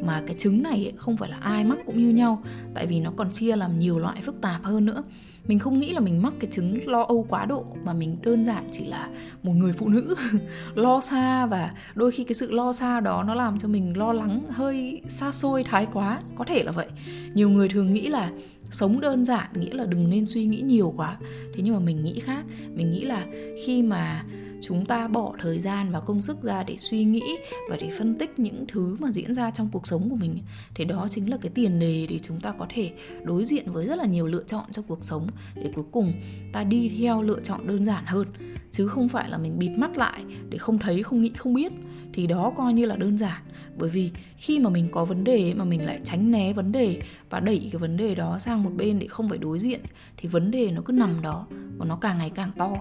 Mà 0.05 0.21
cái 0.27 0.35
chứng 0.37 0.63
này 0.63 0.93
không 0.97 1.17
phải 1.17 1.29
là 1.29 1.37
ai 1.37 1.63
mắc 1.65 1.77
cũng 1.85 1.99
như 1.99 2.09
nhau, 2.09 2.43
tại 2.73 2.87
vì 2.87 2.99
nó 2.99 3.11
còn 3.15 3.31
chia 3.31 3.55
làm 3.55 3.79
nhiều 3.79 3.99
loại 3.99 4.21
phức 4.21 4.41
tạp 4.41 4.63
hơn 4.63 4.85
nữa. 4.85 5.03
Mình 5.47 5.59
không 5.59 5.79
nghĩ 5.79 5.93
là 5.93 5.99
mình 5.99 6.21
mắc 6.21 6.33
cái 6.39 6.51
chứng 6.51 6.87
lo 6.87 7.01
âu 7.03 7.25
quá 7.29 7.45
độ, 7.45 7.65
mà 7.83 7.93
mình 7.93 8.17
đơn 8.21 8.45
giản 8.45 8.67
chỉ 8.71 8.85
là 8.85 9.09
một 9.43 9.53
người 9.53 9.73
phụ 9.73 9.89
nữ 9.89 10.15
lo 10.75 11.01
xa. 11.01 11.45
Và 11.45 11.71
đôi 11.95 12.11
khi 12.11 12.23
cái 12.23 12.33
sự 12.33 12.51
lo 12.51 12.73
xa 12.73 12.99
đó 12.99 13.23
nó 13.23 13.35
làm 13.35 13.59
cho 13.59 13.67
mình 13.67 13.97
lo 13.97 14.13
lắng, 14.13 14.41
hơi 14.49 15.01
xa 15.07 15.31
xôi, 15.31 15.63
thái 15.63 15.87
quá. 15.93 16.21
Có 16.35 16.45
thể 16.45 16.63
là 16.63 16.71
vậy. 16.71 16.87
Nhiều 17.33 17.49
người 17.49 17.69
thường 17.69 17.93
nghĩ 17.93 18.07
là 18.07 18.31
sống 18.69 19.01
đơn 19.01 19.25
giản 19.25 19.47
nghĩa 19.53 19.73
là 19.73 19.85
đừng 19.85 20.09
nên 20.09 20.25
suy 20.25 20.45
nghĩ 20.45 20.61
nhiều 20.61 20.93
quá. 20.97 21.17
Thế 21.53 21.61
nhưng 21.63 21.73
mà 21.73 21.79
mình 21.79 22.03
nghĩ 22.03 22.19
khác. 22.19 22.43
Mình 22.75 22.91
nghĩ 22.91 23.01
là 23.01 23.25
khi 23.65 23.83
mà 23.83 24.23
chúng 24.61 24.85
ta 24.85 25.07
bỏ 25.07 25.33
thời 25.39 25.59
gian 25.59 25.91
và 25.91 25.99
công 25.99 26.21
sức 26.21 26.41
ra 26.41 26.63
để 26.63 26.77
suy 26.77 27.03
nghĩ 27.03 27.23
và 27.69 27.77
để 27.79 27.89
phân 27.97 28.15
tích 28.15 28.39
những 28.39 28.65
thứ 28.67 28.97
mà 28.99 29.11
diễn 29.11 29.33
ra 29.33 29.51
trong 29.51 29.69
cuộc 29.71 29.87
sống 29.87 30.09
của 30.09 30.15
mình. 30.15 30.39
Thì 30.75 30.85
đó 30.85 31.07
chính 31.09 31.29
là 31.29 31.37
cái 31.41 31.51
tiền 31.55 31.79
đề 31.79 32.07
để 32.09 32.19
chúng 32.19 32.39
ta 32.39 32.51
có 32.51 32.65
thể 32.69 32.91
đối 33.24 33.45
diện 33.45 33.71
với 33.71 33.86
rất 33.88 33.97
là 33.97 34.05
nhiều 34.05 34.27
lựa 34.27 34.43
chọn 34.43 34.63
trong 34.71 34.86
cuộc 34.88 35.03
sống 35.03 35.27
để 35.55 35.71
cuối 35.75 35.86
cùng 35.91 36.13
ta 36.53 36.63
đi 36.63 36.97
theo 37.00 37.21
lựa 37.21 37.39
chọn 37.43 37.67
đơn 37.67 37.86
giản 37.86 38.03
hơn. 38.05 38.27
Chứ 38.71 38.88
không 38.88 39.09
phải 39.09 39.29
là 39.29 39.38
mình 39.38 39.59
bịt 39.59 39.69
mắt 39.69 39.97
lại 39.97 40.24
để 40.50 40.57
không 40.57 40.79
thấy, 40.79 41.03
không 41.03 41.21
nghĩ, 41.21 41.31
không 41.38 41.53
biết. 41.53 41.71
Thì 42.13 42.27
đó 42.27 42.53
coi 42.57 42.74
như 42.74 42.86
là 42.86 42.95
đơn 42.95 43.17
giản. 43.17 43.41
Bởi 43.77 43.89
vì 43.89 44.12
khi 44.38 44.59
mà 44.59 44.69
mình 44.69 44.89
có 44.91 45.05
vấn 45.05 45.24
đề, 45.24 45.53
mà 45.53 45.65
mình 45.65 45.86
lại 45.86 46.00
tránh 46.03 46.31
né 46.31 46.53
vấn 46.53 46.71
đề 46.71 47.01
và 47.29 47.39
đẩy 47.39 47.69
cái 47.71 47.79
vấn 47.79 47.97
đề 47.97 48.15
đó 48.15 48.39
sang 48.39 48.63
một 48.63 48.71
bên 48.77 49.00
để 49.00 49.07
không 49.07 49.29
phải 49.29 49.38
đối 49.38 49.59
diện, 49.59 49.81
thì 50.17 50.29
vấn 50.29 50.51
đề 50.51 50.71
nó 50.71 50.81
cứ 50.86 50.93
nằm 50.93 51.21
đó 51.21 51.47
và 51.77 51.86
nó 51.86 51.95
càng 51.95 52.17
ngày 52.17 52.29
càng 52.29 52.51
to 52.57 52.77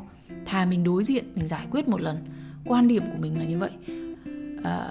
thà 0.46 0.64
mình 0.64 0.84
đối 0.84 1.04
diện 1.04 1.24
mình 1.34 1.46
giải 1.46 1.66
quyết 1.70 1.88
một 1.88 2.00
lần. 2.00 2.16
Quan 2.64 2.88
điểm 2.88 3.02
của 3.10 3.18
mình 3.18 3.38
là 3.38 3.44
như 3.44 3.58
vậy. 3.58 3.70
À, 4.64 4.84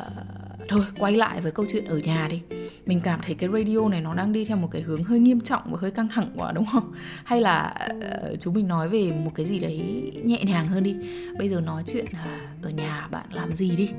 thôi 0.70 0.86
quay 1.00 1.16
lại 1.18 1.42
với 1.42 1.52
câu 1.52 1.66
chuyện 1.70 1.86
ở 1.86 1.98
nhà 1.98 2.28
đi. 2.28 2.42
Mình 2.86 3.02
cảm 3.02 3.20
thấy 3.26 3.36
cái 3.36 3.50
radio 3.54 3.90
này 3.90 4.02
nó 4.02 4.14
đang 4.14 4.34
đi 4.34 4.46
theo 4.46 4.58
một 4.58 4.68
cái 4.72 4.82
hướng 4.82 5.04
hơi 5.04 5.20
nghiêm 5.20 5.42
trọng 5.42 5.72
và 5.72 5.78
hơi 5.82 5.92
căng 5.92 6.08
thẳng 6.14 6.32
quá 6.36 6.52
đúng 6.52 6.66
không? 6.66 6.92
Hay 7.24 7.42
là 7.42 7.60
ờ, 7.60 8.30
uh, 8.34 8.40
chúng 8.40 8.54
mình 8.54 8.68
nói 8.68 8.90
về 8.90 9.12
một 9.12 9.32
cái 9.36 9.46
gì 9.46 9.60
đấy 9.60 9.82
nhẹ 10.24 10.44
nhàng 10.44 10.68
hơn 10.68 10.84
đi. 10.84 10.96
Bây 11.40 11.50
giờ 11.50 11.62
nói 11.62 11.84
chuyện 11.86 12.06
uh, 12.06 12.66
ở 12.66 12.70
nhà 12.70 13.08
bạn 13.12 13.26
làm 13.32 13.56
gì 13.56 13.76
đi? 13.76 13.90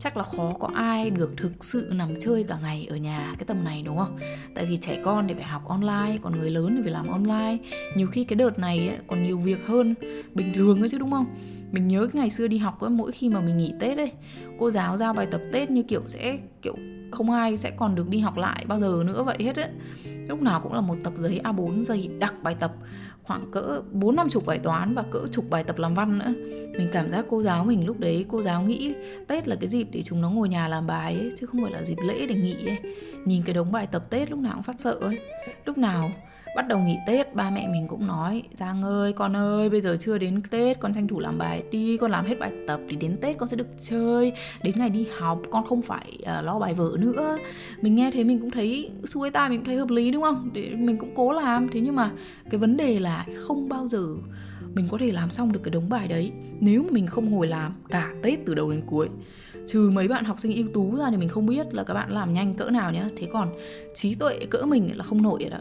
Chắc 0.00 0.16
là 0.16 0.22
khó 0.22 0.54
có 0.60 0.70
ai 0.74 1.10
được 1.10 1.36
thực 1.36 1.64
sự 1.64 1.90
nằm 1.92 2.14
chơi 2.20 2.44
cả 2.44 2.58
ngày 2.62 2.86
ở 2.90 2.96
nhà 2.96 3.34
cái 3.38 3.44
tầm 3.46 3.64
này 3.64 3.82
đúng 3.82 3.96
không? 3.96 4.18
Tại 4.54 4.66
vì 4.66 4.76
trẻ 4.76 4.98
con 5.04 5.28
thì 5.28 5.34
phải 5.34 5.44
học 5.44 5.62
online 5.68 6.18
còn 6.22 6.38
người 6.38 6.50
lớn 6.50 6.74
thì 6.76 6.82
phải 6.82 6.92
làm 6.92 7.08
online. 7.08 7.56
Nhiều 7.96 8.06
khi 8.06 8.24
cái 8.24 8.36
đợt 8.36 8.58
này 8.58 8.88
ấy, 8.88 8.98
còn 9.06 9.22
nhiều 9.22 9.38
việc 9.38 9.66
hơn 9.66 9.94
bình 10.34 10.52
thường 10.54 10.80
ấy 10.80 10.88
chứ 10.88 10.98
đúng 10.98 11.10
không? 11.10 11.26
Mình 11.72 11.88
nhớ 11.88 12.08
cái 12.12 12.20
ngày 12.20 12.30
xưa 12.30 12.48
đi 12.48 12.58
học 12.58 12.80
ấy, 12.80 12.90
mỗi 12.90 13.12
khi 13.12 13.28
mà 13.28 13.40
mình 13.40 13.56
nghỉ 13.56 13.72
tết 13.80 13.96
ấy 13.96 14.12
cô 14.58 14.70
giáo 14.70 14.96
giao 14.96 15.12
bài 15.12 15.26
tập 15.30 15.40
tết 15.52 15.70
như 15.70 15.82
kiểu 15.82 16.02
sẽ 16.06 16.38
kiểu 16.62 16.74
không 17.10 17.30
ai 17.30 17.56
sẽ 17.56 17.70
còn 17.70 17.94
được 17.94 18.08
đi 18.08 18.18
học 18.18 18.36
lại 18.36 18.64
bao 18.68 18.78
giờ 18.78 19.02
nữa 19.06 19.22
vậy 19.22 19.36
hết 19.40 19.56
ấy. 19.56 19.68
Lúc 20.28 20.42
nào 20.42 20.60
cũng 20.60 20.72
là 20.72 20.80
một 20.80 20.96
tập 21.04 21.12
giấy 21.16 21.40
A4 21.44 21.82
dày 21.82 22.10
đặc 22.18 22.34
bài 22.42 22.56
tập 22.60 22.72
khoảng 23.30 23.50
cỡ 23.50 23.80
bốn 23.92 24.16
năm 24.16 24.28
chục 24.28 24.46
bài 24.46 24.58
toán 24.58 24.94
và 24.94 25.02
cỡ 25.10 25.26
chục 25.30 25.44
bài 25.50 25.64
tập 25.64 25.78
làm 25.78 25.94
văn 25.94 26.18
nữa. 26.18 26.32
Mình 26.78 26.88
cảm 26.92 27.10
giác 27.10 27.24
cô 27.28 27.42
giáo 27.42 27.64
mình 27.64 27.86
lúc 27.86 28.00
đấy, 28.00 28.24
cô 28.28 28.42
giáo 28.42 28.62
nghĩ 28.62 28.94
tết 29.28 29.48
là 29.48 29.56
cái 29.60 29.68
dịp 29.68 29.88
để 29.92 30.02
chúng 30.02 30.20
nó 30.20 30.30
ngồi 30.30 30.48
nhà 30.48 30.68
làm 30.68 30.86
bài 30.86 31.14
ấy, 31.14 31.30
chứ 31.38 31.46
không 31.46 31.62
phải 31.62 31.72
là 31.72 31.82
dịp 31.84 31.96
lễ 32.06 32.26
để 32.26 32.34
nghỉ 32.34 32.56
ấy. 32.66 32.78
Nhìn 33.24 33.42
cái 33.42 33.54
đống 33.54 33.72
bài 33.72 33.86
tập 33.86 34.10
tết 34.10 34.30
lúc 34.30 34.38
nào 34.38 34.52
cũng 34.54 34.62
phát 34.62 34.80
sợ 34.80 34.92
ấy. 34.92 35.18
Lúc 35.64 35.78
nào 35.78 36.10
bắt 36.56 36.68
đầu 36.68 36.78
nghỉ 36.78 36.96
tết 37.06 37.34
ba 37.34 37.50
mẹ 37.50 37.68
mình 37.72 37.88
cũng 37.88 38.06
nói 38.06 38.42
giang 38.54 38.82
ơi 38.82 39.12
con 39.12 39.36
ơi 39.36 39.70
bây 39.70 39.80
giờ 39.80 39.96
chưa 40.00 40.18
đến 40.18 40.42
tết 40.50 40.80
con 40.80 40.94
tranh 40.94 41.08
thủ 41.08 41.20
làm 41.20 41.38
bài 41.38 41.62
đi 41.70 41.96
con 41.96 42.10
làm 42.10 42.24
hết 42.24 42.38
bài 42.38 42.52
tập 42.66 42.80
thì 42.88 42.96
đến 42.96 43.16
tết 43.20 43.38
con 43.38 43.48
sẽ 43.48 43.56
được 43.56 43.68
chơi. 43.78 44.32
Đến 44.62 44.78
ngày 44.78 44.90
đi 44.90 45.06
học 45.18 45.42
con 45.50 45.66
không 45.66 45.82
phải 45.82 46.18
uh, 46.22 46.44
lo 46.44 46.58
bài 46.58 46.74
vở 46.74 46.90
nữa. 46.98 47.36
Mình 47.80 47.94
nghe 47.94 48.10
thế 48.10 48.24
mình 48.24 48.38
cũng 48.40 48.50
thấy 48.50 48.90
xuôi 49.04 49.30
tai 49.30 49.50
mình 49.50 49.58
cũng 49.58 49.66
thấy 49.66 49.76
hợp 49.76 49.90
lý 49.90 50.10
đúng 50.10 50.22
không? 50.22 50.50
Để 50.52 50.70
mình 50.70 50.98
cũng 50.98 51.14
cố 51.14 51.32
làm. 51.32 51.68
Thế 51.68 51.80
nhưng 51.80 51.96
mà 51.96 52.10
cái 52.50 52.58
vấn 52.58 52.76
đề 52.76 53.00
là 53.00 53.26
không 53.36 53.68
bao 53.68 53.86
giờ 53.86 54.06
mình 54.74 54.88
có 54.90 54.98
thể 54.98 55.12
làm 55.12 55.30
xong 55.30 55.52
được 55.52 55.60
cái 55.62 55.70
đống 55.70 55.88
bài 55.88 56.08
đấy 56.08 56.32
nếu 56.60 56.82
mà 56.82 56.88
mình 56.90 57.06
không 57.06 57.30
ngồi 57.30 57.46
làm 57.46 57.74
cả 57.88 58.12
tết 58.22 58.38
từ 58.46 58.54
đầu 58.54 58.70
đến 58.70 58.82
cuối. 58.86 59.08
Trừ 59.66 59.90
mấy 59.90 60.08
bạn 60.08 60.24
học 60.24 60.38
sinh 60.38 60.56
ưu 60.56 60.66
tú 60.74 60.96
ra 60.96 61.10
thì 61.10 61.16
mình 61.16 61.28
không 61.28 61.46
biết 61.46 61.74
là 61.74 61.84
các 61.84 61.94
bạn 61.94 62.10
làm 62.12 62.32
nhanh 62.32 62.54
cỡ 62.54 62.70
nào 62.70 62.92
nhá. 62.92 63.08
Thế 63.16 63.28
còn 63.32 63.48
trí 63.94 64.14
tuệ 64.14 64.38
cỡ 64.50 64.62
mình 64.62 64.96
là 64.96 65.04
không 65.04 65.22
nổi 65.22 65.38
rồi 65.40 65.50
đó 65.50 65.58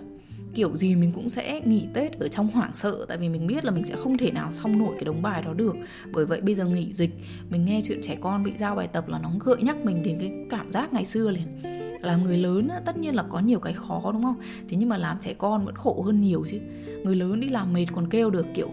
kiểu 0.53 0.75
gì 0.75 0.95
mình 0.95 1.11
cũng 1.15 1.29
sẽ 1.29 1.61
nghỉ 1.65 1.87
Tết 1.93 2.19
ở 2.19 2.27
trong 2.27 2.47
hoảng 2.47 2.73
sợ 2.73 3.05
tại 3.07 3.17
vì 3.17 3.29
mình 3.29 3.47
biết 3.47 3.65
là 3.65 3.71
mình 3.71 3.83
sẽ 3.83 3.95
không 3.95 4.17
thể 4.17 4.31
nào 4.31 4.51
xong 4.51 4.79
nổi 4.79 4.93
cái 4.95 5.03
đống 5.03 5.21
bài 5.21 5.41
đó 5.41 5.53
được. 5.53 5.75
Bởi 6.11 6.25
vậy 6.25 6.41
bây 6.41 6.55
giờ 6.55 6.65
nghỉ 6.65 6.93
dịch, 6.93 7.11
mình 7.49 7.65
nghe 7.65 7.81
chuyện 7.83 8.01
trẻ 8.01 8.17
con 8.21 8.43
bị 8.43 8.53
giao 8.57 8.75
bài 8.75 8.87
tập 8.87 9.07
là 9.07 9.19
nó 9.19 9.31
gợi 9.39 9.57
nhắc 9.61 9.77
mình 9.85 10.03
đến 10.03 10.17
cái 10.19 10.31
cảm 10.49 10.71
giác 10.71 10.93
ngày 10.93 11.05
xưa 11.05 11.31
liền. 11.31 11.61
Làm 12.01 12.23
người 12.23 12.37
lớn 12.37 12.69
tất 12.85 12.97
nhiên 12.97 13.15
là 13.15 13.23
có 13.23 13.39
nhiều 13.39 13.59
cái 13.59 13.73
khó 13.73 14.11
đúng 14.13 14.23
không? 14.23 14.39
Thế 14.69 14.77
nhưng 14.77 14.89
mà 14.89 14.97
làm 14.97 15.17
trẻ 15.19 15.33
con 15.37 15.65
vẫn 15.65 15.75
khổ 15.75 16.01
hơn 16.05 16.21
nhiều 16.21 16.45
chứ. 16.47 16.59
Người 17.03 17.15
lớn 17.15 17.39
đi 17.39 17.49
làm 17.49 17.73
mệt 17.73 17.85
còn 17.93 18.09
kêu 18.09 18.29
được 18.29 18.45
kiểu 18.53 18.69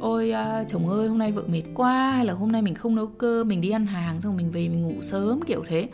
ôi 0.00 0.30
à, 0.30 0.64
chồng 0.64 0.88
ơi 0.88 1.08
hôm 1.08 1.18
nay 1.18 1.32
vợ 1.32 1.42
mệt 1.46 1.62
quá 1.74 2.10
hay 2.10 2.26
là 2.26 2.32
hôm 2.32 2.52
nay 2.52 2.62
mình 2.62 2.74
không 2.74 2.94
nấu 2.94 3.06
cơm 3.06 3.48
mình 3.48 3.60
đi 3.60 3.70
ăn 3.70 3.86
hàng 3.86 4.20
xong 4.20 4.36
mình 4.36 4.50
về 4.50 4.68
mình 4.68 4.82
ngủ 4.82 5.02
sớm 5.02 5.40
kiểu 5.46 5.64
thế 5.66 5.88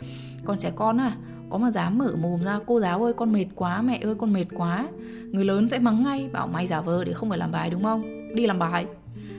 còn 0.45 0.57
trẻ 0.57 0.71
con 0.75 0.97
à 0.97 1.15
có 1.51 1.57
mà 1.57 1.71
dám 1.71 1.97
mở 1.97 2.15
mồm 2.21 2.43
ra 2.43 2.59
cô 2.65 2.79
giáo 2.79 3.03
ơi 3.03 3.13
con 3.13 3.33
mệt 3.33 3.45
quá 3.55 3.81
mẹ 3.81 3.99
ơi 4.03 4.15
con 4.15 4.33
mệt 4.33 4.45
quá. 4.55 4.87
Người 5.31 5.45
lớn 5.45 5.67
sẽ 5.67 5.79
mắng 5.79 6.03
ngay 6.03 6.29
bảo 6.33 6.47
mày 6.47 6.67
giả 6.67 6.81
vờ 6.81 7.03
để 7.03 7.13
không 7.13 7.29
phải 7.29 7.37
làm 7.37 7.51
bài 7.51 7.69
đúng 7.69 7.83
không? 7.83 8.03
Đi 8.35 8.47
làm 8.47 8.59
bài. 8.59 8.85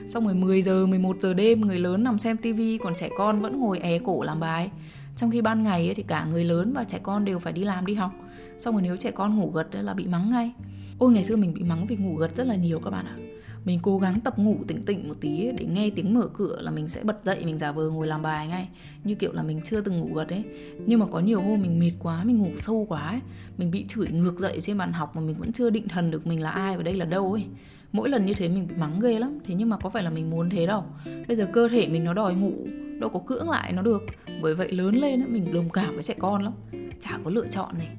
Xong 0.05 0.25
rồi 0.25 0.33
10 0.33 0.61
giờ 0.61 0.85
11 0.85 1.17
giờ 1.19 1.33
đêm 1.33 1.61
người 1.61 1.79
lớn 1.79 2.03
nằm 2.03 2.19
xem 2.19 2.37
tivi 2.37 2.77
còn 2.77 2.95
trẻ 2.95 3.09
con 3.17 3.41
vẫn 3.41 3.59
ngồi 3.59 3.79
é 3.79 3.99
cổ 3.99 4.23
làm 4.23 4.39
bài. 4.39 4.71
Trong 5.15 5.31
khi 5.31 5.41
ban 5.41 5.63
ngày 5.63 5.87
ấy, 5.87 5.95
thì 5.95 6.03
cả 6.03 6.25
người 6.25 6.43
lớn 6.43 6.73
và 6.73 6.83
trẻ 6.83 6.99
con 7.03 7.25
đều 7.25 7.39
phải 7.39 7.53
đi 7.53 7.63
làm 7.63 7.85
đi 7.85 7.93
học. 7.93 8.11
Xong 8.57 8.73
rồi 8.75 8.81
nếu 8.81 8.97
trẻ 8.97 9.11
con 9.11 9.35
ngủ 9.35 9.51
gật 9.51 9.67
là 9.71 9.93
bị 9.93 10.07
mắng 10.07 10.29
ngay. 10.29 10.51
Ôi 10.99 11.11
ngày 11.11 11.23
xưa 11.23 11.35
mình 11.35 11.53
bị 11.53 11.63
mắng 11.63 11.87
vì 11.87 11.95
ngủ 11.95 12.15
gật 12.15 12.35
rất 12.35 12.47
là 12.47 12.55
nhiều 12.55 12.79
các 12.79 12.89
bạn 12.89 13.05
ạ 13.05 13.15
mình 13.65 13.79
cố 13.81 13.99
gắng 13.99 14.19
tập 14.19 14.39
ngủ 14.39 14.57
tỉnh 14.67 14.85
tỉnh 14.85 15.07
một 15.07 15.13
tí 15.21 15.51
để 15.57 15.65
nghe 15.65 15.89
tiếng 15.95 16.13
mở 16.13 16.27
cửa 16.33 16.61
là 16.61 16.71
mình 16.71 16.87
sẽ 16.87 17.03
bật 17.03 17.23
dậy, 17.23 17.45
mình 17.45 17.59
giả 17.59 17.71
vờ 17.71 17.89
ngồi 17.89 18.07
làm 18.07 18.21
bài 18.21 18.47
ngay. 18.47 18.67
Như 19.03 19.15
kiểu 19.15 19.33
là 19.33 19.43
mình 19.43 19.61
chưa 19.63 19.81
từng 19.81 19.99
ngủ 19.99 20.13
gật 20.13 20.29
ấy. 20.29 20.43
Nhưng 20.85 20.99
mà 20.99 21.05
có 21.05 21.19
nhiều 21.19 21.41
hôm 21.41 21.61
mình 21.61 21.79
mệt 21.79 21.91
quá, 21.99 22.23
mình 22.23 22.37
ngủ 22.37 22.51
sâu 22.57 22.85
quá 22.89 23.07
ấy. 23.07 23.19
Mình 23.57 23.71
bị 23.71 23.85
chửi 23.87 24.07
ngược 24.07 24.39
dậy 24.39 24.61
trên 24.61 24.77
bàn 24.77 24.93
học 24.93 25.15
mà 25.15 25.21
mình 25.21 25.35
vẫn 25.39 25.51
chưa 25.51 25.69
định 25.69 25.87
thần 25.87 26.11
được 26.11 26.27
mình 26.27 26.41
là 26.41 26.49
ai 26.49 26.77
và 26.77 26.83
đây 26.83 26.95
là 26.95 27.05
đâu 27.05 27.33
ấy. 27.33 27.45
Mỗi 27.91 28.09
lần 28.09 28.25
như 28.25 28.33
thế 28.33 28.49
mình 28.49 28.67
bị 28.67 28.75
mắng 28.75 28.99
ghê 28.99 29.19
lắm. 29.19 29.39
Thế 29.45 29.55
nhưng 29.55 29.69
mà 29.69 29.77
có 29.77 29.89
phải 29.89 30.03
là 30.03 30.09
mình 30.09 30.29
muốn 30.29 30.49
thế 30.49 30.67
đâu. 30.67 30.83
Bây 31.27 31.37
giờ 31.37 31.47
cơ 31.53 31.69
thể 31.69 31.87
mình 31.87 32.03
nó 32.03 32.13
đòi 32.13 32.35
ngủ, 32.35 32.53
đâu 32.99 33.09
có 33.09 33.19
cưỡng 33.19 33.49
lại 33.49 33.73
nó 33.73 33.81
được. 33.81 34.03
Bởi 34.41 34.55
vậy 34.55 34.71
lớn 34.71 34.95
lên 34.95 35.33
mình 35.33 35.53
đồng 35.53 35.69
cảm 35.69 35.93
với 35.93 36.03
trẻ 36.03 36.13
con 36.19 36.43
lắm. 36.43 36.53
Chả 36.99 37.17
có 37.23 37.31
lựa 37.31 37.47
chọn 37.47 37.77
này. 37.77 37.89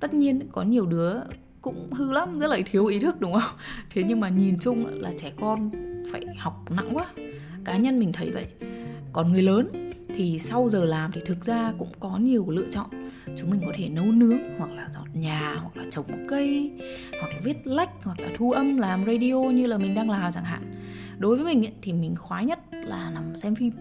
Tất 0.00 0.14
nhiên 0.14 0.40
có 0.52 0.62
nhiều 0.62 0.86
đứa 0.86 1.14
cũng 1.64 1.92
hư 1.92 2.12
lắm, 2.12 2.38
rất 2.38 2.46
là 2.46 2.58
thiếu 2.66 2.86
ý 2.86 2.98
thức, 2.98 3.20
đúng 3.20 3.32
không? 3.32 3.58
Thế 3.90 4.02
nhưng 4.06 4.20
mà 4.20 4.28
nhìn 4.28 4.58
chung 4.60 4.86
là 4.86 5.12
trẻ 5.16 5.32
con 5.36 5.70
phải 6.12 6.22
học 6.38 6.70
nặng 6.70 6.90
quá. 6.92 7.06
Cá 7.64 7.76
nhân 7.76 7.98
mình 7.98 8.12
thấy 8.12 8.30
vậy. 8.30 8.46
Còn 9.12 9.32
người 9.32 9.42
lớn 9.42 9.68
thì 10.14 10.38
sau 10.38 10.68
giờ 10.68 10.84
làm 10.84 11.12
thì 11.12 11.20
thực 11.26 11.44
ra 11.44 11.72
cũng 11.78 11.92
có 12.00 12.18
nhiều 12.18 12.50
lựa 12.50 12.66
chọn. 12.70 12.86
Chúng 13.36 13.50
mình 13.50 13.60
có 13.66 13.72
thể 13.76 13.88
nấu 13.88 14.04
nướng, 14.04 14.38
hoặc 14.58 14.70
là 14.70 14.88
dọn 14.88 15.08
nhà, 15.14 15.54
hoặc 15.62 15.76
là 15.76 15.84
trồng 15.90 16.26
cây, 16.28 16.72
hoặc 17.20 17.28
là 17.28 17.40
viết 17.44 17.66
lách, 17.66 17.90
hoặc 18.02 18.20
là 18.20 18.28
thu 18.38 18.50
âm, 18.50 18.76
làm 18.76 19.04
radio 19.06 19.34
như 19.34 19.66
là 19.66 19.78
mình 19.78 19.94
đang 19.94 20.10
làm 20.10 20.32
chẳng 20.32 20.44
hạn. 20.44 20.62
Đối 21.18 21.36
với 21.36 21.54
mình 21.54 21.72
thì 21.82 21.92
mình 21.92 22.16
khoái 22.16 22.44
nhất 22.44 22.58
là 22.72 23.10
nằm 23.10 23.36
xem 23.36 23.54
phim. 23.54 23.72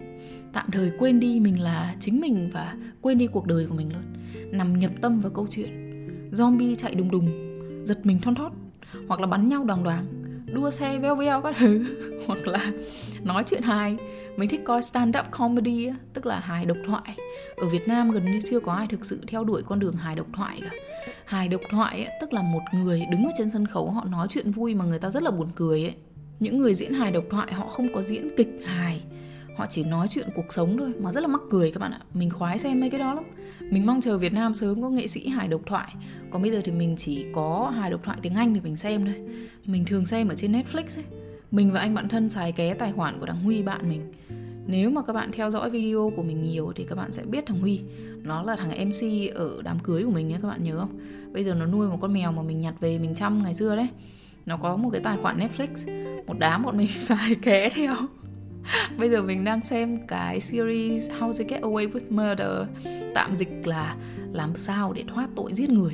Tạm 0.53 0.71
thời 0.71 0.91
quên 0.99 1.19
đi 1.19 1.39
mình 1.39 1.61
là 1.61 1.95
chính 1.99 2.21
mình 2.21 2.49
và 2.53 2.75
quên 3.01 3.17
đi 3.17 3.27
cuộc 3.27 3.45
đời 3.47 3.65
của 3.69 3.75
mình 3.75 3.89
luôn. 3.93 4.03
Nằm 4.51 4.79
nhập 4.79 4.91
tâm 5.01 5.21
vào 5.21 5.31
câu 5.31 5.47
chuyện. 5.49 5.69
Zombie 6.31 6.75
chạy 6.75 6.95
đùng 6.95 7.11
đùng 7.11 7.42
giật 7.83 8.05
mình 8.05 8.19
thon 8.19 8.35
thót 8.35 8.51
hoặc 9.07 9.19
là 9.19 9.27
bắn 9.27 9.49
nhau 9.49 9.63
đoàn 9.63 9.83
đoàn 9.83 10.05
đua 10.53 10.69
xe 10.69 10.99
veo 10.99 11.15
veo 11.15 11.41
các 11.41 11.55
thứ 11.59 11.85
hoặc 12.27 12.47
là 12.47 12.71
nói 13.23 13.43
chuyện 13.47 13.61
hài. 13.61 13.97
Mình 14.37 14.49
thích 14.49 14.61
coi 14.65 14.81
stand 14.81 15.17
up 15.19 15.25
comedy 15.31 15.89
tức 16.13 16.25
là 16.25 16.39
hài 16.39 16.65
độc 16.65 16.77
thoại. 16.85 17.17
Ở 17.55 17.67
Việt 17.67 17.87
Nam 17.87 18.11
gần 18.11 18.31
như 18.31 18.39
chưa 18.45 18.59
có 18.59 18.73
ai 18.73 18.87
thực 18.87 19.05
sự 19.05 19.19
theo 19.27 19.43
đuổi 19.43 19.61
con 19.65 19.79
đường 19.79 19.95
hài 19.95 20.15
độc 20.15 20.27
thoại 20.33 20.59
cả. 20.61 20.69
Hài 21.25 21.47
độc 21.47 21.61
thoại 21.69 22.05
ấy, 22.05 22.17
tức 22.21 22.33
là 22.33 22.41
một 22.41 22.61
người 22.73 23.03
đứng 23.11 23.25
ở 23.25 23.31
trên 23.37 23.49
sân 23.49 23.67
khấu 23.67 23.91
họ 23.91 24.05
nói 24.05 24.27
chuyện 24.29 24.51
vui 24.51 24.75
mà 24.75 24.85
người 24.85 24.99
ta 24.99 25.09
rất 25.09 25.23
là 25.23 25.31
buồn 25.31 25.47
cười 25.55 25.81
ấy. 25.81 25.93
Những 26.39 26.57
người 26.57 26.73
diễn 26.73 26.93
hài 26.93 27.11
độc 27.11 27.23
thoại 27.29 27.53
họ 27.53 27.67
không 27.67 27.93
có 27.93 28.01
diễn 28.01 28.29
kịch 28.37 28.59
hài 28.65 29.01
họ 29.55 29.65
chỉ 29.69 29.83
nói 29.83 30.07
chuyện 30.09 30.27
cuộc 30.35 30.53
sống 30.53 30.77
thôi, 30.77 30.93
mà 30.99 31.11
rất 31.11 31.21
là 31.21 31.27
mắc 31.27 31.41
cười 31.49 31.71
các 31.71 31.79
bạn 31.79 31.91
ạ. 31.91 31.99
Mình 32.13 32.29
khoái 32.29 32.59
xem 32.59 32.79
mấy 32.79 32.89
cái 32.89 32.99
đó 32.99 33.13
lắm. 33.13 33.23
Mình 33.59 33.85
mong 33.85 34.01
chờ 34.01 34.17
Việt 34.17 34.33
Nam 34.33 34.53
sớm 34.53 34.81
có 34.81 34.89
nghệ 34.89 35.07
sĩ 35.07 35.27
hài 35.27 35.47
độc 35.47 35.61
thoại. 35.65 35.93
Còn 36.31 36.41
bây 36.41 36.51
giờ 36.51 36.61
thì 36.63 36.71
mình 36.71 36.95
chỉ 36.97 37.25
có 37.33 37.73
hài 37.75 37.91
độc 37.91 38.03
thoại 38.03 38.17
tiếng 38.21 38.35
Anh 38.35 38.53
thì 38.53 38.59
mình 38.59 38.75
xem 38.75 39.05
thôi. 39.05 39.15
Mình 39.65 39.85
thường 39.85 40.05
xem 40.05 40.27
ở 40.27 40.35
trên 40.35 40.51
Netflix 40.51 40.99
ấy. 40.99 41.05
Mình 41.51 41.71
và 41.71 41.79
anh 41.79 41.93
bạn 41.93 42.09
thân 42.09 42.29
xài 42.29 42.51
ké 42.51 42.73
tài 42.73 42.91
khoản 42.91 43.19
của 43.19 43.25
thằng 43.25 43.41
Huy 43.43 43.63
bạn 43.63 43.89
mình. 43.89 44.13
Nếu 44.67 44.89
mà 44.89 45.01
các 45.01 45.13
bạn 45.13 45.31
theo 45.31 45.49
dõi 45.49 45.69
video 45.69 46.11
của 46.15 46.23
mình 46.23 46.43
nhiều 46.43 46.71
thì 46.75 46.83
các 46.83 46.95
bạn 46.95 47.11
sẽ 47.11 47.23
biết 47.25 47.45
thằng 47.45 47.59
Huy. 47.59 47.81
Nó 48.23 48.43
là 48.43 48.55
thằng 48.55 48.87
MC 48.87 49.33
ở 49.35 49.61
đám 49.63 49.79
cưới 49.79 50.03
của 50.03 50.11
mình 50.11 50.27
nhé, 50.27 50.39
các 50.41 50.47
bạn 50.47 50.63
nhớ 50.63 50.77
không? 50.79 50.99
Bây 51.33 51.43
giờ 51.43 51.53
nó 51.53 51.65
nuôi 51.65 51.87
một 51.87 51.97
con 52.01 52.13
mèo 52.13 52.31
mà 52.31 52.41
mình 52.41 52.61
nhặt 52.61 52.73
về 52.79 52.97
mình 52.97 53.15
chăm 53.15 53.43
ngày 53.43 53.53
xưa 53.53 53.75
đấy. 53.75 53.87
Nó 54.45 54.57
có 54.57 54.75
một 54.75 54.89
cái 54.89 55.01
tài 55.01 55.17
khoản 55.17 55.39
Netflix. 55.39 56.03
Một 56.27 56.39
đám 56.39 56.63
bọn 56.63 56.77
mình 56.77 56.87
xài 56.95 57.35
ké 57.35 57.69
theo. 57.69 57.95
bây 58.97 59.09
giờ 59.09 59.21
mình 59.21 59.43
đang 59.43 59.61
xem 59.61 60.07
cái 60.07 60.39
series 60.39 61.09
How 61.09 61.33
to 61.33 61.43
Get 61.49 61.61
Away 61.61 61.91
with 61.91 62.09
Murder. 62.09 62.67
Tạm 63.15 63.35
dịch 63.35 63.67
là 63.67 63.95
làm 64.33 64.55
sao 64.55 64.93
để 64.93 65.03
thoát 65.07 65.29
tội 65.35 65.53
giết 65.53 65.69
người. 65.69 65.93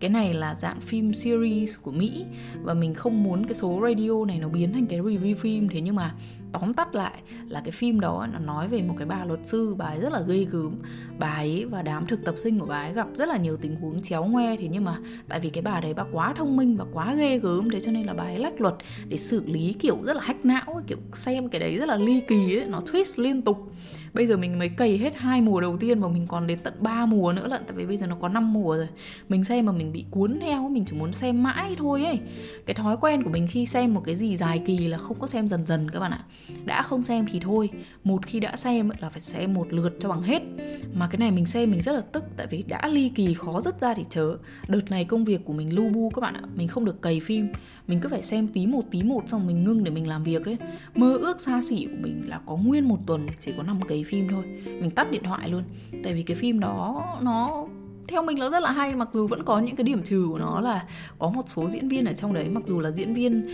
Cái 0.00 0.10
này 0.10 0.34
là 0.34 0.54
dạng 0.54 0.80
phim 0.80 1.12
series 1.12 1.76
của 1.82 1.92
Mỹ 1.92 2.24
và 2.62 2.74
mình 2.74 2.94
không 2.94 3.22
muốn 3.22 3.46
cái 3.46 3.54
số 3.54 3.80
radio 3.82 4.24
này 4.24 4.38
nó 4.38 4.48
biến 4.48 4.72
thành 4.72 4.86
cái 4.86 5.00
review 5.00 5.34
phim. 5.34 5.68
Thế 5.68 5.80
nhưng 5.80 5.94
mà 5.94 6.14
tóm 6.60 6.74
tắt 6.74 6.94
lại 6.94 7.14
là 7.48 7.60
cái 7.60 7.70
phim 7.70 8.00
đó 8.00 8.26
nó 8.32 8.38
nói 8.38 8.68
về 8.68 8.82
một 8.82 8.94
cái 8.98 9.06
bà 9.06 9.24
luật 9.24 9.46
sư, 9.46 9.74
bà 9.78 9.84
ấy 9.84 10.00
rất 10.00 10.12
là 10.12 10.20
ghê 10.28 10.46
gớm. 10.50 10.76
Bà 11.18 11.30
ấy 11.30 11.64
và 11.64 11.82
đám 11.82 12.06
thực 12.06 12.24
tập 12.24 12.34
sinh 12.38 12.58
của 12.58 12.66
bà 12.66 12.82
ấy 12.82 12.92
gặp 12.92 13.06
rất 13.14 13.28
là 13.28 13.36
nhiều 13.36 13.56
tình 13.56 13.76
huống 13.76 14.02
chéo 14.02 14.24
ngoe, 14.24 14.56
thế 14.56 14.68
nhưng 14.70 14.84
mà 14.84 14.96
tại 15.28 15.40
vì 15.40 15.50
cái 15.50 15.62
bà 15.62 15.80
đấy 15.80 15.94
bà 15.94 16.04
quá 16.12 16.34
thông 16.36 16.56
minh 16.56 16.76
và 16.76 16.84
quá 16.92 17.14
ghê 17.14 17.38
gớm, 17.38 17.70
thế 17.70 17.80
cho 17.80 17.92
nên 17.92 18.06
là 18.06 18.14
bà 18.14 18.24
ấy 18.24 18.38
lách 18.38 18.60
luật 18.60 18.74
để 19.08 19.16
xử 19.16 19.42
lý 19.46 19.72
kiểu 19.72 19.98
rất 20.04 20.16
là 20.16 20.22
hách 20.22 20.44
não, 20.44 20.82
kiểu 20.86 20.98
xem 21.12 21.48
cái 21.48 21.60
đấy 21.60 21.78
rất 21.78 21.88
là 21.88 21.96
ly 21.96 22.20
kỳ 22.28 22.56
ấy, 22.58 22.66
nó 22.66 22.78
twist 22.78 23.22
liên 23.22 23.42
tục 23.42 23.72
bây 24.16 24.26
giờ 24.26 24.36
mình 24.36 24.58
mới 24.58 24.68
cày 24.68 24.98
hết 24.98 25.16
hai 25.16 25.40
mùa 25.40 25.60
đầu 25.60 25.76
tiên 25.76 26.00
và 26.00 26.08
mình 26.08 26.26
còn 26.26 26.46
đến 26.46 26.58
tận 26.62 26.74
3 26.80 27.06
mùa 27.06 27.32
nữa 27.32 27.48
lận. 27.48 27.62
Tại 27.66 27.76
vì 27.76 27.86
bây 27.86 27.96
giờ 27.96 28.06
nó 28.06 28.16
có 28.20 28.28
5 28.28 28.52
mùa 28.52 28.76
rồi. 28.76 28.88
Mình 29.28 29.44
xem 29.44 29.66
mà 29.66 29.72
mình 29.72 29.92
bị 29.92 30.04
cuốn 30.10 30.38
theo 30.40 30.68
mình 30.68 30.84
chỉ 30.84 30.96
muốn 30.96 31.12
xem 31.12 31.42
mãi 31.42 31.74
thôi 31.78 32.04
ấy. 32.04 32.18
Cái 32.66 32.74
thói 32.74 32.96
quen 32.96 33.22
của 33.22 33.30
mình 33.30 33.46
khi 33.50 33.66
xem 33.66 33.94
một 33.94 34.02
cái 34.04 34.14
gì 34.14 34.36
dài 34.36 34.62
kỳ 34.66 34.78
là 34.88 34.98
không 34.98 35.16
có 35.20 35.26
xem 35.26 35.48
dần 35.48 35.66
dần 35.66 35.90
các 35.90 36.00
bạn 36.00 36.10
ạ. 36.10 36.24
Đã 36.64 36.82
không 36.82 37.02
xem 37.02 37.26
thì 37.32 37.40
thôi. 37.40 37.70
Một 38.04 38.26
khi 38.26 38.40
đã 38.40 38.56
xem 38.56 38.90
là 38.98 39.08
phải 39.08 39.20
xem 39.20 39.54
một 39.54 39.72
lượt 39.72 39.96
cho 40.00 40.08
bằng 40.08 40.22
hết. 40.22 40.42
Mà 40.94 41.08
cái 41.08 41.18
này 41.18 41.30
mình 41.30 41.46
xem 41.46 41.70
mình 41.70 41.82
rất 41.82 41.92
là 41.92 42.00
tức, 42.00 42.24
tại 42.36 42.46
vì 42.50 42.62
đã 42.62 42.88
ly 42.88 43.08
kỳ 43.08 43.34
khó 43.34 43.60
rất 43.60 43.80
ra 43.80 43.94
thì 43.94 44.04
chớ. 44.08 44.36
Đợt 44.68 44.90
này 44.90 45.04
công 45.04 45.24
việc 45.24 45.44
của 45.44 45.52
mình 45.52 45.74
lu 45.74 45.88
bu 45.88 46.10
các 46.14 46.20
bạn 46.20 46.34
ạ. 46.34 46.42
Mình 46.54 46.68
không 46.68 46.84
được 46.84 47.02
cày 47.02 47.20
phim 47.20 47.48
mình 47.86 48.00
cứ 48.00 48.08
phải 48.08 48.22
xem 48.22 48.48
tí 48.48 48.66
một 48.66 48.82
tí 48.90 49.02
một 49.02 49.22
xong 49.26 49.46
mình 49.46 49.64
ngưng 49.64 49.84
để 49.84 49.90
mình 49.90 50.08
làm 50.08 50.22
việc 50.22 50.44
ấy. 50.44 50.56
Mơ 50.94 51.16
ước 51.16 51.40
xa 51.40 51.60
xỉ 51.62 51.86
của 51.86 51.96
mình 52.00 52.22
là 52.28 52.40
có 52.46 52.56
nguyên 52.56 52.88
một 52.88 52.98
tuần 53.06 53.26
chỉ 53.40 53.52
có 53.56 53.62
năm 53.62 53.80
cái 53.88 54.04
phim 54.04 54.28
thôi. 54.28 54.44
Mình 54.64 54.90
tắt 54.90 55.10
điện 55.10 55.22
thoại 55.24 55.48
luôn. 55.48 55.62
Tại 56.04 56.14
vì 56.14 56.22
cái 56.22 56.36
phim 56.36 56.60
đó, 56.60 57.04
nó 57.22 57.66
theo 58.08 58.22
mình 58.22 58.38
nó 58.38 58.50
rất 58.50 58.62
là 58.62 58.72
hay, 58.72 58.96
mặc 58.96 59.08
dù 59.12 59.26
vẫn 59.26 59.44
có 59.44 59.60
những 59.60 59.76
cái 59.76 59.84
điểm 59.84 60.02
trừ 60.02 60.26
của 60.30 60.38
nó 60.38 60.60
là 60.60 60.84
có 61.18 61.28
một 61.28 61.42
số 61.46 61.68
diễn 61.68 61.88
viên 61.88 62.04
ở 62.04 62.12
trong 62.12 62.34
đấy, 62.34 62.48
mặc 62.48 62.66
dù 62.66 62.80
là 62.80 62.90
diễn 62.90 63.14
viên 63.14 63.46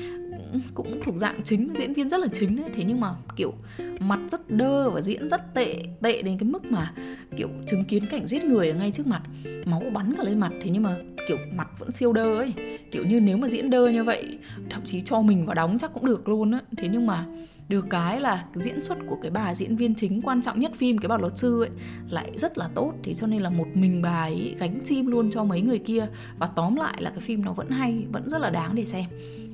cũng 0.75 1.01
thuộc 1.05 1.17
dạng 1.17 1.43
chính, 1.45 1.69
diễn 1.75 1.93
viên 1.93 2.09
rất 2.09 2.21
là 2.21 2.27
chính 2.33 2.57
đấy 2.57 2.71
thế 2.75 2.85
nhưng 2.85 3.01
mà, 3.01 3.15
kiểu, 3.37 3.53
mặt 4.01 4.21
rất 4.29 4.51
đơ 4.51 4.91
và 4.91 5.01
diễn 5.01 5.29
rất 5.29 5.55
tệ 5.55 5.83
tệ 6.03 6.23
đến 6.23 6.39
cái 6.39 6.49
mức 6.49 6.65
mà, 6.65 6.93
kiểu, 7.37 7.49
chứng 7.67 7.85
kiến 7.85 8.07
cảnh 8.11 8.27
giết 8.27 8.45
người 8.45 8.69
ở 8.69 8.75
ngay 8.75 8.91
trước 8.91 9.07
mặt, 9.07 9.23
máu 9.65 9.83
bắn 9.93 10.15
cả 10.17 10.23
lên 10.23 10.41
mặt. 10.41 10.53
Thế 10.63 10.71
nhưng 10.71 10.83
mà, 10.83 10.97
kiểu, 11.29 11.39
mặt 11.53 11.69
vẫn 11.79 11.93
siêu 11.93 12.13
đơ 12.13 12.37
ấy. 12.39 12.53
Kiểu 12.91 13.05
như 13.07 13.21
nếu 13.21 13.37
mà 13.37 13.49
diễn 13.49 13.71
đơ 13.71 13.89
như 13.89 14.05
vậy, 14.05 14.39
thậm 14.71 14.83
chí 14.85 15.01
cho 15.01 15.21
mình 15.21 15.47
vào 15.47 15.55
đóng 15.55 15.79
chắc 15.79 15.93
cũng 15.95 16.07
được 16.07 16.29
luôn 16.29 16.51
á. 16.53 16.61
Thế 16.77 16.89
nhưng 16.93 17.07
mà, 17.07 17.27
được 17.69 17.87
cái 17.91 18.21
là 18.21 18.45
diễn 18.55 18.83
xuất 18.83 18.99
của 19.07 19.17
cái 19.23 19.31
bà 19.31 19.55
diễn 19.55 19.77
viên 19.77 19.95
chính 19.95 20.23
quan 20.23 20.43
trọng 20.43 20.61
nhất 20.61 20.73
phim, 20.75 20.99
cái 20.99 21.09
bà 21.09 21.19
luật 21.19 21.39
sư 21.39 21.63
ấy, 21.63 21.71
lại 22.11 22.31
rất 22.37 22.59
là 22.59 22.69
tốt. 22.75 22.93
Thì 23.03 23.15
cho 23.15 23.27
nên 23.27 23.43
là 23.43 23.51
một 23.51 23.67
mình 23.75 24.03
bà 24.03 24.23
ấy 24.23 24.55
gánh 24.59 24.81
phim 24.85 25.07
luôn 25.07 25.31
cho 25.31 25.45
mấy 25.45 25.61
người 25.61 25.79
kia. 25.79 26.07
Và 26.39 26.47
tóm 26.47 26.77
lại 26.77 26.95
là 27.03 27.11
cái 27.11 27.21
phim 27.21 27.45
nó 27.45 27.53
vẫn 27.53 27.71
hay, 27.71 28.05
vẫn 28.13 28.29
rất 28.29 28.41
là 28.41 28.51
đáng 28.51 28.75
để 28.75 28.85
xem 28.85 29.05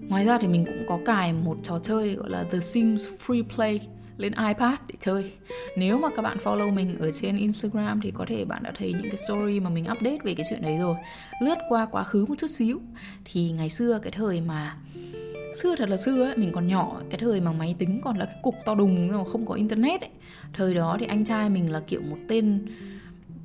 ngoài 0.08 0.24
ra 0.24 0.38
thì 0.38 0.48
mình 0.48 0.64
cũng 0.64 0.84
có 0.88 0.98
cài 1.04 1.32
một 1.32 1.56
trò 1.62 1.78
chơi 1.78 2.14
gọi 2.14 2.30
là 2.30 2.44
The 2.52 2.60
Sims 2.60 3.06
Free 3.26 3.42
Play 3.54 3.80
lên 4.16 4.32
iPad 4.32 4.74
để 4.88 4.94
chơi. 4.98 5.32
Nếu 5.76 5.98
mà 5.98 6.08
các 6.16 6.22
bạn 6.22 6.36
follow 6.44 6.74
mình 6.74 6.98
ở 6.98 7.10
trên 7.10 7.36
Instagram 7.36 8.00
thì 8.00 8.10
có 8.10 8.24
thể 8.28 8.44
bạn 8.44 8.62
đã 8.62 8.72
thấy 8.78 8.92
những 8.92 9.10
cái 9.10 9.16
story 9.28 9.60
mà 9.60 9.70
mình 9.70 9.84
update 9.84 10.18
về 10.24 10.34
cái 10.34 10.46
chuyện 10.50 10.62
đấy 10.62 10.76
rồi. 10.80 10.96
Lướt 11.42 11.54
qua 11.68 11.86
quá 11.86 12.04
khứ 12.04 12.24
một 12.28 12.34
chút 12.38 12.46
xíu. 12.50 12.80
Thì 13.24 13.50
ngày 13.50 13.70
xưa 13.70 13.98
cái 14.02 14.12
thời 14.12 14.40
mà 14.40 14.76
xưa 15.54 15.76
thật 15.76 15.88
là 15.88 15.96
xưa 15.96 16.24
ấy, 16.24 16.36
mình 16.36 16.52
còn 16.52 16.68
nhỏ 16.68 17.00
cái 17.10 17.18
thời 17.18 17.40
mà 17.40 17.52
máy 17.52 17.74
tính 17.78 18.00
còn 18.02 18.18
là 18.18 18.24
cái 18.24 18.36
cục 18.42 18.54
to 18.64 18.74
đùng 18.74 19.08
mà 19.08 19.24
không 19.24 19.46
có 19.46 19.54
internet 19.54 20.00
ấy. 20.00 20.10
Thời 20.52 20.74
đó 20.74 20.96
thì 21.00 21.06
anh 21.06 21.24
trai 21.24 21.50
mình 21.50 21.72
là 21.72 21.80
kiểu 21.86 22.00
một 22.10 22.18
tên 22.28 22.66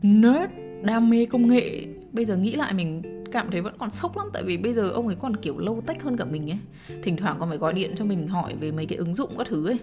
nerd 0.01 0.51
đam 0.83 1.09
mê 1.09 1.25
công 1.25 1.47
nghệ. 1.47 1.85
Bây 2.11 2.25
giờ 2.25 2.37
nghĩ 2.37 2.55
lại 2.55 2.73
mình 2.73 3.01
cảm 3.33 3.51
thấy 3.51 3.61
vẫn 3.61 3.73
còn 3.77 3.89
sốc 3.89 4.17
lắm 4.17 4.27
tại 4.33 4.43
vì 4.43 4.57
bây 4.57 4.73
giờ 4.73 4.89
ông 4.89 5.07
ấy 5.07 5.15
còn 5.21 5.35
kiểu 5.35 5.57
lâu 5.57 5.81
tách 5.85 6.03
hơn 6.03 6.17
cả 6.17 6.25
mình 6.25 6.51
ấy. 6.51 6.57
Thỉnh 7.03 7.17
thoảng 7.17 7.37
còn 7.39 7.49
phải 7.49 7.57
gọi 7.57 7.73
điện 7.73 7.91
cho 7.95 8.05
mình 8.05 8.27
hỏi 8.27 8.53
về 8.59 8.71
mấy 8.71 8.85
cái 8.85 8.97
ứng 8.97 9.13
dụng 9.13 9.37
các 9.37 9.47
thứ 9.47 9.67
ấy. 9.67 9.77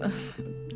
Ờ, 0.00 0.10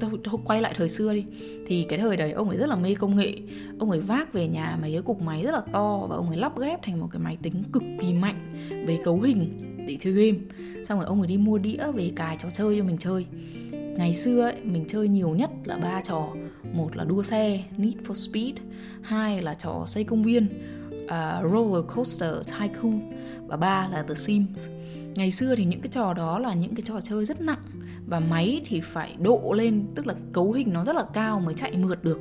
thôi, 0.01 0.11
thôi 0.25 0.41
quay 0.45 0.63
lại 0.63 0.75
thời 0.77 0.89
xưa 0.89 1.15
đi. 1.15 1.25
Thì 1.67 1.87
cái 1.89 1.99
thời 1.99 2.17
đấy 2.17 2.33
ông 2.33 2.49
ấy 2.49 2.59
rất 2.59 2.69
là 2.69 2.77
mê 2.77 2.95
công 2.95 3.17
nghệ. 3.17 3.35
Ông 3.79 3.91
ấy 3.91 4.01
vác 4.01 4.33
về 4.33 4.49
nhà 4.49 4.79
mấy 4.83 4.93
cái 4.93 5.03
cục 5.03 5.21
máy 5.21 5.43
rất 5.43 5.53
là 5.53 5.61
to 5.73 6.07
và 6.11 6.17
ông 6.17 6.29
ấy 6.29 6.37
lắp 6.37 6.59
ghép 6.59 6.83
thành 6.83 7.01
một 7.01 7.09
cái 7.11 7.21
máy 7.21 7.39
tính 7.43 7.63
cực 7.73 7.83
kỳ 8.01 8.13
mạnh 8.13 8.67
về 8.87 8.99
cấu 9.05 9.21
hình 9.21 9.49
để 9.89 9.97
chơi 9.99 10.13
game. 10.13 10.39
Xong 10.85 10.99
rồi 10.99 11.07
ông 11.07 11.21
ấy 11.21 11.27
đi 11.27 11.37
mua 11.37 11.59
đĩa 11.59 11.93
về 11.95 12.13
cài 12.17 12.37
trò 12.39 12.51
chơi 12.51 12.79
cho 12.79 12.85
mình 12.85 12.99
chơi. 12.99 13.27
Ngày 13.73 14.15
xưa 14.15 14.43
ấy, 14.43 14.55
mình 14.65 14.85
chơi 14.89 15.09
nhiều 15.09 15.31
nhất 15.31 15.51
là 15.65 15.77
ba 15.77 16.01
trò. 16.05 16.29
Một 16.73 16.97
là 16.97 17.05
đua 17.05 17.23
xe 17.23 17.65
Need 17.77 17.95
for 17.95 18.15
Speed. 18.15 18.55
Hai 19.03 19.43
là 19.43 19.55
trò 19.55 19.83
xây 19.87 20.05
công 20.05 20.23
viên 20.23 20.47
uh, 21.11 21.53
Roller 21.53 21.85
Coaster 21.95 22.33
Tycoon 22.47 23.01
và 23.47 23.57
ba 23.57 23.89
là 23.89 24.03
The 24.03 24.15
Sims. 24.15 24.69
Ngày 25.15 25.31
xưa 25.31 25.55
thì 25.57 25.65
những 25.65 25.81
cái 25.81 25.89
trò 25.89 26.15
đó 26.15 26.39
là 26.39 26.55
những 26.55 26.75
cái 26.75 26.83
trò 26.85 27.01
chơi 27.01 27.25
rất 27.25 27.41
nặng 27.41 27.63
và 28.07 28.21
máy 28.21 28.61
thì 28.65 28.81
phải 28.81 29.17
độ 29.19 29.53
lên 29.57 29.87
tức 29.95 30.07
là 30.07 30.15
cấu 30.33 30.53
hình 30.53 30.73
nó 30.73 30.85
rất 30.85 30.97
là 30.97 31.05
cao 31.13 31.41
mới 31.41 31.55
chạy 31.55 31.77
mượt 31.77 32.05
được 32.05 32.21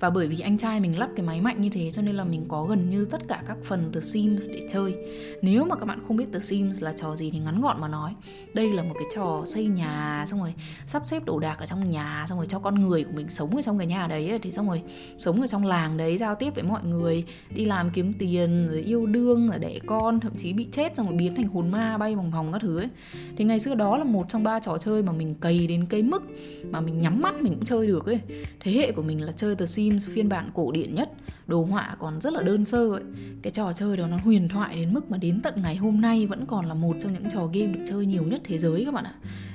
và 0.00 0.10
bởi 0.10 0.28
vì 0.28 0.40
anh 0.40 0.58
trai 0.58 0.80
mình 0.80 0.98
lắp 0.98 1.10
cái 1.16 1.26
máy 1.26 1.40
mạnh 1.40 1.60
như 1.60 1.68
thế 1.70 1.90
cho 1.90 2.02
nên 2.02 2.14
là 2.14 2.24
mình 2.24 2.44
có 2.48 2.64
gần 2.64 2.90
như 2.90 3.04
tất 3.04 3.28
cả 3.28 3.42
các 3.46 3.56
phần 3.64 3.92
The 3.92 4.00
Sims 4.00 4.48
để 4.48 4.66
chơi. 4.68 4.94
Nếu 5.42 5.64
mà 5.64 5.76
các 5.76 5.84
bạn 5.84 6.00
không 6.08 6.16
biết 6.16 6.26
The 6.32 6.38
Sims 6.38 6.82
là 6.82 6.92
trò 6.92 7.16
gì 7.16 7.30
thì 7.30 7.38
ngắn 7.38 7.60
gọn 7.60 7.80
mà 7.80 7.88
nói. 7.88 8.12
Đây 8.54 8.72
là 8.72 8.82
một 8.82 8.94
cái 8.94 9.04
trò 9.14 9.42
xây 9.46 9.66
nhà, 9.66 10.24
xong 10.28 10.40
rồi 10.40 10.54
sắp 10.86 11.06
xếp 11.06 11.24
đồ 11.24 11.38
đạc 11.38 11.58
ở 11.58 11.66
trong 11.66 11.90
nhà, 11.90 12.24
xong 12.28 12.38
rồi 12.38 12.46
cho 12.46 12.58
con 12.58 12.74
người 12.74 13.04
của 13.04 13.12
mình 13.14 13.28
sống 13.28 13.56
ở 13.56 13.62
trong 13.62 13.78
cái 13.78 13.86
nhà 13.86 14.06
đấy 14.06 14.38
thì 14.42 14.52
xong 14.52 14.68
rồi 14.68 14.82
sống 15.16 15.40
ở 15.40 15.46
trong 15.46 15.64
làng 15.64 15.96
đấy, 15.96 16.16
giao 16.16 16.34
tiếp 16.34 16.54
với 16.54 16.64
mọi 16.64 16.84
người, 16.84 17.24
đi 17.54 17.64
làm 17.64 17.90
kiếm 17.90 18.12
tiền, 18.12 18.68
rồi 18.70 18.80
yêu 18.80 19.06
đương, 19.06 19.48
rồi 19.48 19.58
đẻ 19.58 19.78
con, 19.86 20.20
thậm 20.20 20.32
chí 20.36 20.52
bị 20.52 20.66
chết, 20.72 20.96
xong 20.96 21.06
rồi 21.06 21.16
biến 21.16 21.34
thành 21.34 21.48
hồn 21.48 21.70
ma 21.70 21.98
bay 21.98 22.16
vòng 22.16 22.30
vòng 22.30 22.52
các 22.52 22.58
thứ 22.62 22.78
ấy. 22.78 22.88
Thì 23.36 23.44
ngày 23.44 23.60
xưa 23.60 23.74
đó 23.74 23.98
là 23.98 24.04
một 24.04 24.24
trong 24.28 24.42
ba 24.42 24.60
trò 24.60 24.78
chơi 24.78 25.02
mà 25.02 25.12
mình 25.12 25.34
cày 25.34 25.66
đến 25.66 25.86
cây 25.86 26.02
mức 26.02 26.22
mà 26.70 26.80
mình 26.80 27.00
nhắm 27.00 27.22
mắt 27.22 27.34
mình 27.42 27.54
cũng 27.54 27.64
chơi 27.64 27.86
được 27.86 28.06
ấy. 28.06 28.20
Thế 28.60 28.72
hệ 28.72 28.92
của 28.92 29.02
mình 29.02 29.22
là 29.22 29.32
chơi 29.32 29.56
The 29.56 29.66
Sims 29.66 29.83
Sims 29.84 30.08
phiên 30.08 30.28
bản 30.28 30.50
cổ 30.54 30.72
điển 30.72 30.94
nhất. 30.94 31.12
Đồ 31.46 31.64
họa 31.64 31.96
còn 31.98 32.20
rất 32.20 32.32
là 32.32 32.42
đơn 32.42 32.64
sơ 32.64 32.88
ấy. 32.88 33.02
Cái 33.42 33.50
trò 33.50 33.72
chơi 33.72 33.96
đó 33.96 34.06
nó 34.06 34.18
huyền 34.24 34.48
thoại 34.48 34.76
đến 34.76 34.94
mức 34.94 35.10
mà 35.10 35.16
đến 35.16 35.40
tận 35.42 35.54
ngày 35.62 35.76
hôm 35.76 36.00
nay 36.00 36.26
vẫn 36.26 36.46
còn 36.46 36.66
là 36.66 36.74
một 36.74 36.96
trong 37.00 37.12
những 37.12 37.28
trò 37.30 37.46
game 37.46 37.66
được 37.66 37.84
chơi 37.86 38.06
nhiều 38.06 38.22
nhất 38.22 38.40
thế 38.44 38.58
giới 38.58 38.84
các 38.84 38.94
bạn 38.94 39.04
ạ 39.04 39.14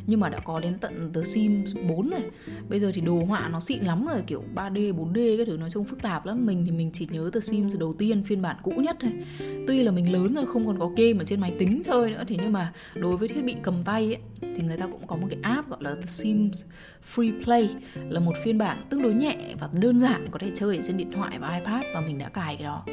nhưng 0.09 0.19
mà 0.19 0.29
đã 0.29 0.39
có 0.39 0.59
đến 0.59 0.73
tận 0.81 1.13
The 1.13 1.23
Sims 1.23 1.75
4 1.89 2.09
rồi 2.09 2.21
bây 2.69 2.79
giờ 2.79 2.91
thì 2.93 3.01
đồ 3.01 3.25
họa 3.25 3.49
nó 3.51 3.59
xịn 3.59 3.83
lắm 3.83 4.05
rồi 4.05 4.21
kiểu 4.27 4.43
3D 4.55 4.93
4D 4.95 5.37
cái 5.37 5.45
thứ 5.45 5.57
nói 5.57 5.69
chung 5.69 5.85
phức 5.85 6.01
tạp 6.01 6.25
lắm. 6.25 6.45
Mình 6.45 6.65
thì 6.65 6.71
mình 6.71 6.89
chỉ 6.93 7.07
nhớ 7.11 7.29
The 7.33 7.39
Sims 7.39 7.77
đầu 7.77 7.93
tiên 7.93 8.23
phiên 8.23 8.41
bản 8.41 8.55
cũ 8.63 8.71
nhất 8.71 8.97
thôi. 8.99 9.11
Tuy 9.67 9.83
là 9.83 9.91
mình 9.91 10.11
lớn 10.11 10.33
rồi 10.33 10.45
không 10.45 10.67
còn 10.67 10.79
có 10.79 10.87
game 10.87 11.13
ở 11.19 11.23
trên 11.25 11.39
máy 11.39 11.53
tính 11.59 11.81
chơi 11.85 12.11
nữa 12.11 12.23
thế 12.27 12.35
nhưng 12.39 12.53
mà 12.53 12.73
đối 12.95 13.17
với 13.17 13.27
thiết 13.27 13.41
bị 13.41 13.55
cầm 13.63 13.83
tay 13.85 14.05
ấy, 14.05 14.17
thì 14.55 14.63
người 14.63 14.77
ta 14.77 14.87
cũng 14.87 15.07
có 15.07 15.15
một 15.15 15.27
cái 15.29 15.39
app 15.41 15.69
gọi 15.69 15.79
là 15.83 15.95
The 15.95 16.05
Sims 16.05 16.65
Free 17.15 17.43
Play 17.43 17.75
là 18.09 18.19
một 18.19 18.33
phiên 18.43 18.57
bản 18.57 18.77
tương 18.89 19.01
đối 19.01 19.13
nhẹ 19.13 19.37
và 19.59 19.69
đơn 19.73 19.99
giản 19.99 20.27
có 20.31 20.39
thể 20.39 20.51
chơi 20.55 20.77
ở 20.77 20.81
trên 20.85 20.97
điện 20.97 21.11
thoại 21.11 21.39
và 21.39 21.55
iPad 21.55 21.83
và 21.93 22.01
mình 22.01 22.17
đã 22.17 22.29
cài 22.29 22.55
cái 22.55 22.63
đó. 22.63 22.83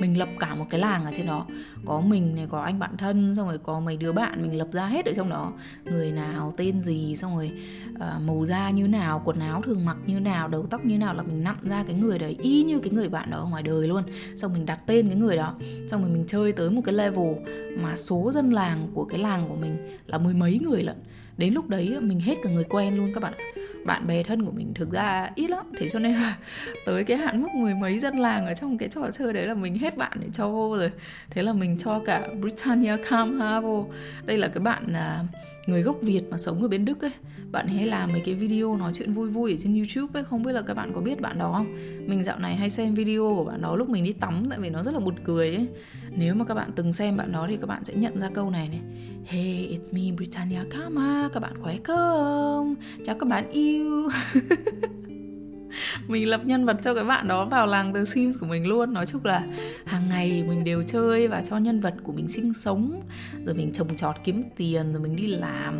Mình 0.00 0.18
lập 0.18 0.28
cả 0.38 0.54
một 0.54 0.66
cái 0.70 0.80
làng 0.80 1.04
ở 1.04 1.10
trên 1.14 1.26
đó. 1.26 1.46
Có 1.84 2.00
mình 2.00 2.34
này 2.34 2.46
có 2.50 2.60
anh 2.60 2.78
bạn 2.78 2.96
thân 2.96 3.34
xong 3.34 3.48
rồi 3.48 3.58
có 3.58 3.80
mấy 3.80 3.96
đứa 3.96 4.12
bạn 4.12 4.42
mình 4.42 4.58
lập 4.58 4.68
ra 4.72 4.86
hết 4.86 5.06
ở 5.06 5.12
trong 5.16 5.30
đó. 5.30 5.52
Người 5.84 6.12
nào 6.12 6.52
tên 6.56 6.61
Tên 6.62 6.80
gì 6.80 7.16
xong 7.16 7.36
rồi 7.36 7.52
uh, 7.94 8.22
màu 8.26 8.44
da 8.46 8.70
như 8.70 8.88
nào 8.88 9.22
quần 9.24 9.38
áo 9.38 9.62
thường 9.62 9.84
mặc 9.84 9.96
như 10.06 10.20
nào 10.20 10.48
đầu 10.48 10.66
tóc 10.66 10.84
như 10.84 10.98
nào 10.98 11.14
là 11.14 11.22
mình 11.22 11.44
nặn 11.44 11.56
ra 11.62 11.84
cái 11.86 11.94
người 11.94 12.18
đấy 12.18 12.36
y 12.42 12.62
như 12.62 12.78
cái 12.78 12.90
người 12.90 13.08
bạn 13.08 13.30
đó 13.30 13.38
ở 13.38 13.46
ngoài 13.50 13.62
đời 13.62 13.88
luôn. 13.88 14.02
Xong 14.36 14.52
mình 14.52 14.66
đặt 14.66 14.78
tên 14.86 15.08
cái 15.08 15.16
người 15.16 15.36
đó 15.36 15.54
xong 15.88 16.02
rồi 16.02 16.10
mình 16.10 16.24
chơi 16.26 16.52
tới 16.52 16.70
một 16.70 16.80
cái 16.84 16.94
level 16.94 17.34
mà 17.80 17.96
số 17.96 18.30
dân 18.32 18.50
làng 18.50 18.88
của 18.94 19.04
cái 19.04 19.18
làng 19.18 19.48
của 19.48 19.56
mình 19.56 19.98
là 20.06 20.18
mười 20.18 20.34
mấy 20.34 20.58
người 20.62 20.82
lận. 20.82 20.96
Đến 21.36 21.54
lúc 21.54 21.68
đấy 21.68 21.96
mình 22.00 22.20
hết 22.20 22.34
cả 22.42 22.50
người 22.50 22.64
quen 22.64 22.96
luôn 22.96 23.12
các 23.14 23.22
bạn 23.22 23.32
ạ. 23.38 23.44
Bạn 23.86 24.06
bè 24.06 24.22
thân 24.22 24.44
của 24.44 24.52
mình 24.52 24.72
thực 24.74 24.90
ra 24.90 25.30
ít 25.34 25.50
lắm 25.50 25.66
thế 25.78 25.88
cho 25.88 25.98
nên 25.98 26.14
là 26.14 26.36
tới 26.86 27.04
cái 27.04 27.16
hạn 27.16 27.42
mức 27.42 27.48
mười 27.54 27.74
mấy 27.74 27.98
dân 27.98 28.18
làng 28.18 28.46
ở 28.46 28.54
trong 28.54 28.78
cái 28.78 28.88
trò 28.88 29.02
chơi 29.12 29.32
đấy 29.32 29.46
là 29.46 29.54
mình 29.54 29.78
hết 29.78 29.96
bạn 29.96 30.12
để 30.20 30.26
cho 30.32 30.48
vô 30.48 30.76
rồi. 30.76 30.90
Thế 31.30 31.42
là 31.42 31.52
mình 31.52 31.78
cho 31.78 31.98
cả 31.98 32.28
Britannia 32.40 32.96
Kamha 33.08 33.60
vô. 33.60 33.86
Đây 34.24 34.38
là 34.38 34.48
cái 34.48 34.60
bạn 34.60 34.92
à, 34.92 35.24
người 35.66 35.82
gốc 35.82 35.96
Việt 36.02 36.22
mà 36.30 36.38
sống 36.38 36.62
ở 36.62 36.68
bên 36.68 36.84
Đức 36.84 37.02
ấy, 37.02 37.10
bạn 37.52 37.68
hay 37.68 37.86
làm 37.86 38.12
mấy 38.12 38.22
cái 38.24 38.34
video 38.34 38.76
nói 38.76 38.92
chuyện 38.94 39.12
vui 39.12 39.28
vui 39.28 39.50
ở 39.50 39.56
trên 39.56 39.74
YouTube 39.74 40.20
ấy, 40.20 40.24
không 40.24 40.42
biết 40.42 40.52
là 40.52 40.62
các 40.62 40.74
bạn 40.74 40.92
có 40.94 41.00
biết 41.00 41.20
bạn 41.20 41.38
đó 41.38 41.52
không? 41.52 41.74
Mình 42.08 42.22
dạo 42.22 42.38
này 42.38 42.56
hay 42.56 42.70
xem 42.70 42.94
video 42.94 43.34
của 43.36 43.44
bạn 43.44 43.62
đó 43.62 43.76
lúc 43.76 43.88
mình 43.88 44.04
đi 44.04 44.12
tắm, 44.12 44.44
tại 44.50 44.58
vì 44.58 44.70
nó 44.70 44.82
rất 44.82 44.94
là 44.94 45.00
buồn 45.00 45.14
cười 45.24 45.54
ấy. 45.54 45.66
Nếu 46.10 46.34
mà 46.34 46.44
các 46.44 46.54
bạn 46.54 46.70
từng 46.76 46.92
xem 46.92 47.16
bạn 47.16 47.32
đó 47.32 47.46
thì 47.50 47.56
các 47.56 47.66
bạn 47.66 47.84
sẽ 47.84 47.94
nhận 47.94 48.18
ra 48.18 48.30
câu 48.34 48.50
này 48.50 48.68
này. 48.68 48.80
Hey, 49.26 49.78
it's 49.78 49.94
me, 49.94 50.16
Britannia. 50.16 50.60
Kama 50.70 51.28
các 51.32 51.40
bạn 51.40 51.60
khỏe 51.60 51.76
không? 51.84 52.74
Chào 53.04 53.16
các 53.18 53.28
bạn 53.28 53.50
yêu. 53.50 54.08
mình 56.08 56.28
lập 56.28 56.40
nhân 56.44 56.64
vật 56.64 56.76
cho 56.82 56.94
cái 56.94 57.04
bạn 57.04 57.28
đó 57.28 57.44
vào 57.44 57.66
làng 57.66 57.94
The 57.94 58.04
Sims 58.04 58.38
của 58.38 58.46
mình 58.46 58.66
luôn. 58.66 58.92
Nói 58.92 59.06
chung 59.06 59.24
là 59.24 59.42
hàng 59.84 60.08
ngày 60.08 60.44
mình 60.48 60.64
đều 60.64 60.82
chơi 60.82 61.28
và 61.28 61.40
cho 61.40 61.58
nhân 61.58 61.80
vật 61.80 61.94
của 62.02 62.12
mình 62.12 62.28
sinh 62.28 62.54
sống. 62.54 63.02
Rồi 63.46 63.54
mình 63.54 63.72
trồng 63.72 63.96
trọt 63.96 64.16
kiếm 64.24 64.42
tiền, 64.56 64.92
rồi 64.92 65.02
mình 65.02 65.16
đi 65.16 65.26
làm 65.26 65.74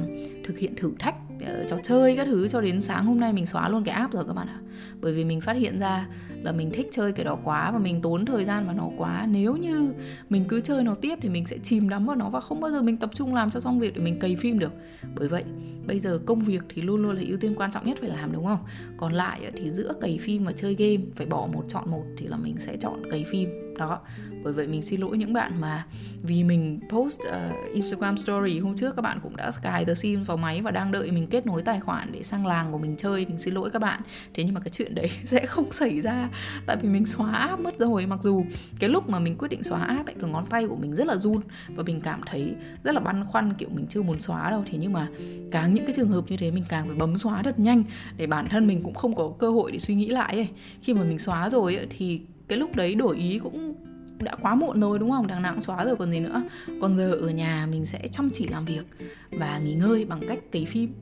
thực 0.44 0.59
hiện 0.59 0.74
thử 0.76 0.92
thách 0.98 1.14
uh, 1.35 1.68
trò 1.68 1.76
chơi 1.83 2.16
các 2.16 2.24
thứ 2.24 2.48
cho 2.48 2.61
đến 2.61 2.81
sáng 2.81 3.05
hôm 3.05 3.20
nay 3.20 3.33
mình 3.33 3.46
xóa 3.46 3.68
luôn 3.68 3.85
cái 3.85 3.94
app 3.94 4.12
rồi 4.12 4.24
các 4.26 4.33
bạn 4.33 4.46
ạ. 4.46 4.59
Bởi 5.00 5.12
vì 5.12 5.24
mình 5.24 5.40
phát 5.40 5.57
hiện 5.57 5.78
ra 5.78 6.07
là 6.42 6.52
mình 6.52 6.70
thích 6.70 6.88
chơi 6.90 7.12
cái 7.12 7.24
đó 7.24 7.38
quá 7.44 7.70
và 7.70 7.78
mình 7.78 8.02
tốn 8.02 8.24
thời 8.24 8.44
gian 8.44 8.66
vào 8.66 8.74
nó 8.74 8.90
quá. 8.96 9.26
Nếu 9.31 9.57
như 9.57 9.92
mình 10.28 10.44
cứ 10.48 10.61
chơi 10.61 10.85
nó 10.85 10.94
tiếp 10.94 11.18
thì 11.22 11.28
mình 11.28 11.46
sẽ 11.46 11.59
chìm 11.59 11.88
đắm 11.88 12.07
vào 12.07 12.16
nó 12.16 12.28
và 12.28 12.40
không 12.40 12.61
bao 12.61 12.70
giờ 12.70 12.83
mình 12.83 12.96
tập 12.96 13.11
trung 13.14 13.35
làm 13.35 13.50
cho 13.50 13.61
xong 13.61 13.81
việc 13.81 13.94
để 13.94 14.02
mình 14.02 14.18
cày 14.18 14.37
phim 14.37 14.59
được. 14.59 14.72
Bởi 15.16 15.28
vậy 15.28 15.44
bây 15.87 15.98
giờ 15.98 16.18
công 16.26 16.40
việc 16.40 16.62
thì 16.68 16.83
luôn 16.83 17.02
luôn 17.02 17.16
là 17.16 17.22
ưu 17.26 17.37
tiên 17.37 17.55
quan 17.57 17.70
trọng 17.70 17.87
nhất 17.87 17.98
phải 18.00 18.11
làm 18.11 18.33
đúng 18.33 18.46
không? 18.46 18.61
Còn 18.96 19.12
lại 19.12 19.40
thì 19.57 19.70
giữa 19.70 19.92
cày 20.00 20.18
phim 20.20 20.44
và 20.44 20.52
chơi 20.52 20.74
game 20.74 21.05
phải 21.16 21.26
bỏ 21.26 21.48
một 21.52 21.64
chọn 21.68 21.90
một 21.90 22.05
thì 22.16 22.26
là 22.26 22.37
mình 22.37 22.59
sẽ 22.59 22.76
chọn 22.76 23.11
cày 23.11 23.24
phim 23.31 23.62
đó. 23.78 24.00
Bởi 24.42 24.52
vậy 24.52 24.66
mình 24.66 24.82
xin 24.82 25.00
lỗi 25.00 25.18
những 25.18 25.32
bạn 25.32 25.61
mà 25.61 25.87
vì 26.22 26.44
mình 26.44 26.80
post 26.88 27.18
uh, 27.18 27.72
Instagram 27.74 28.16
story 28.16 28.58
hôm 28.58 28.74
trước 28.76 28.96
các 28.96 29.02
bạn 29.02 29.20
cũng 29.22 29.37
đã 29.37 29.50
cài 29.62 29.85
The 29.85 29.94
Sims 29.94 30.26
vào 30.26 30.37
máy 30.37 30.61
và 30.61 30.70
đang 30.70 30.92
đợi 30.92 31.11
mình 31.11 31.26
kết 31.26 31.46
nối 31.46 31.62
tài 31.62 31.80
khoản 31.80 32.12
để 32.12 32.22
sang 32.22 32.46
làng 32.46 32.72
của 32.72 32.78
mình 32.78 32.96
chơi. 32.96 33.26
Mình 33.26 33.38
xin 33.38 33.54
lỗi 33.54 33.70
các 33.70 33.78
bạn. 33.78 34.00
Thế 34.35 34.44
nhưng 34.44 34.54
mà 34.54 34.61
cái 34.61 34.70
chuyện 34.70 34.94
đấy 34.94 35.08
sẽ 35.24 35.46
không 35.46 35.72
xảy 35.72 36.00
ra. 36.00 36.28
Tại 36.66 36.76
vì 36.82 36.88
mình 36.88 37.06
xóa 37.06 37.32
app 37.32 37.61
mất 37.61 37.78
rồi. 37.78 38.06
Mặc 38.06 38.22
dù 38.22 38.44
cái 38.78 38.90
lúc 38.90 39.08
mà 39.08 39.18
mình 39.18 39.37
quyết 39.38 39.48
định 39.48 39.62
xóa 39.62 39.80
app 39.80 40.08
ấy 40.08 40.14
cái 40.20 40.30
ngón 40.30 40.46
tay 40.46 40.66
của 40.66 40.76
mình 40.76 40.94
rất 40.94 41.06
là 41.06 41.16
run 41.16 41.40
và 41.68 41.82
mình 41.82 42.00
cảm 42.00 42.20
thấy 42.26 42.54
rất 42.85 42.94
là 42.94 43.00
băn 43.00 43.24
khoăn 43.24 43.54
kiểu 43.58 43.68
mình 43.72 43.87
chưa 43.88 44.02
muốn 44.02 44.18
xóa 44.18 44.50
đâu. 44.50 44.64
Thế 44.66 44.78
nhưng 44.80 44.92
mà 44.92 45.08
càng 45.50 45.74
những 45.74 45.85
cái 45.87 45.94
trường 45.96 46.08
hợp 46.08 46.24
như 46.28 46.37
thế 46.37 46.50
mình 46.50 46.64
càng 46.68 46.87
phải 46.87 46.96
bấm 46.96 47.18
xóa 47.18 47.42
thật 47.42 47.58
nhanh 47.58 47.85
để 48.16 48.26
bản 48.26 48.48
thân 48.48 48.66
mình 48.66 48.82
cũng 48.82 48.94
không 48.94 49.14
có 49.14 49.32
cơ 49.38 49.50
hội 49.50 49.72
để 49.72 49.78
suy 49.78 49.94
nghĩ 49.94 50.08
lại 50.08 50.35
ấy. 50.35 50.48
Khi 50.82 50.94
mà 50.94 51.02
mình 51.02 51.18
xóa 51.18 51.50
rồi 51.50 51.76
ấy, 51.76 51.87
thì 51.90 52.20
cái 52.48 52.59
lúc 52.59 52.76
đấy 52.76 52.94
đổi 52.94 53.16
ý 53.16 53.38
cũng 53.38 53.74
đã 54.22 54.37
quá 54.42 54.55
muộn 54.55 54.81
rồi, 54.81 54.98
đúng 54.98 55.11
không? 55.11 55.26
Đằng 55.26 55.42
nào 55.42 55.52
cũng 55.52 55.61
xóa 55.61 55.85
rồi, 55.85 55.96
còn 55.96 56.11
gì 56.11 56.20
nữa. 56.20 56.42
Còn 56.81 56.96
giờ 56.96 57.12
ở 57.12 57.31
nhà 57.31 57.66
mình 57.70 57.87
sẽ 57.87 58.07
chăm 58.12 58.31
chỉ 58.33 58.48
làm 58.48 58.64
việc 58.64 58.83
và 59.31 59.59
nghỉ 59.59 59.74
ngơi 59.74 60.05
bằng 60.05 60.20
cách 60.28 60.38
cấy 60.52 60.64
phim. 60.64 60.92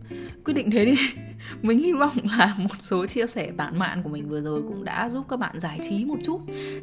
Quyết 0.45 0.55
định 0.55 0.71
thế 0.71 0.85
đi. 0.85 0.95
Mình 1.63 1.79
hy 1.79 1.93
vọng 1.93 2.17
là 2.39 2.55
một 2.59 2.75
số 2.79 3.07
chia 3.07 3.27
sẻ 3.27 3.53
tản 3.57 3.79
mạn 3.79 4.03
của 4.03 4.09
mình 4.09 4.29
vừa 4.29 4.41
rồi 4.41 4.63
cũng 4.63 4.85
đã 4.85 5.09
giúp 5.09 5.27
các 5.29 5.37
bạn 5.37 5.61
giải 5.61 5.79
trí 5.83 6.05
một 6.05 6.17
chút 6.25 6.41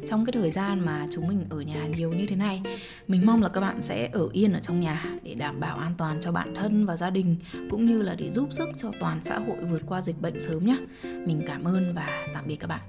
trong 0.08 0.24
cái 0.24 0.32
thời 0.32 0.50
gian 0.50 0.80
mà 0.86 1.06
chúng 1.10 1.28
mình 1.28 1.44
ở 1.50 1.60
nhà 1.60 1.86
nhiều 1.96 2.12
như 2.12 2.26
thế 2.26 2.36
này. 2.36 2.62
Mình 3.08 3.26
mong 3.26 3.42
là 3.42 3.48
các 3.48 3.60
bạn 3.60 3.80
sẽ 3.80 4.08
ở 4.12 4.28
yên 4.32 4.52
ở 4.52 4.60
trong 4.60 4.80
nhà 4.80 5.04
để 5.22 5.34
đảm 5.34 5.60
bảo 5.60 5.76
an 5.76 5.92
toàn 5.98 6.20
cho 6.20 6.32
bản 6.32 6.54
thân 6.54 6.86
và 6.86 6.96
gia 6.96 7.10
đình, 7.10 7.36
cũng 7.70 7.86
như 7.86 8.02
là 8.02 8.14
để 8.14 8.30
giúp 8.30 8.48
sức 8.50 8.68
cho 8.76 8.90
toàn 9.00 9.18
xã 9.22 9.38
hội 9.38 9.56
vượt 9.70 9.82
qua 9.86 10.00
dịch 10.00 10.20
bệnh 10.20 10.40
sớm 10.40 10.66
nhé 10.66 10.76
mình 11.02 11.42
cảm 11.46 11.64
ơn 11.64 11.94
và 11.94 12.26
tạm 12.34 12.44
biệt 12.46 12.56
các 12.56 12.66
bạn. 12.66 12.80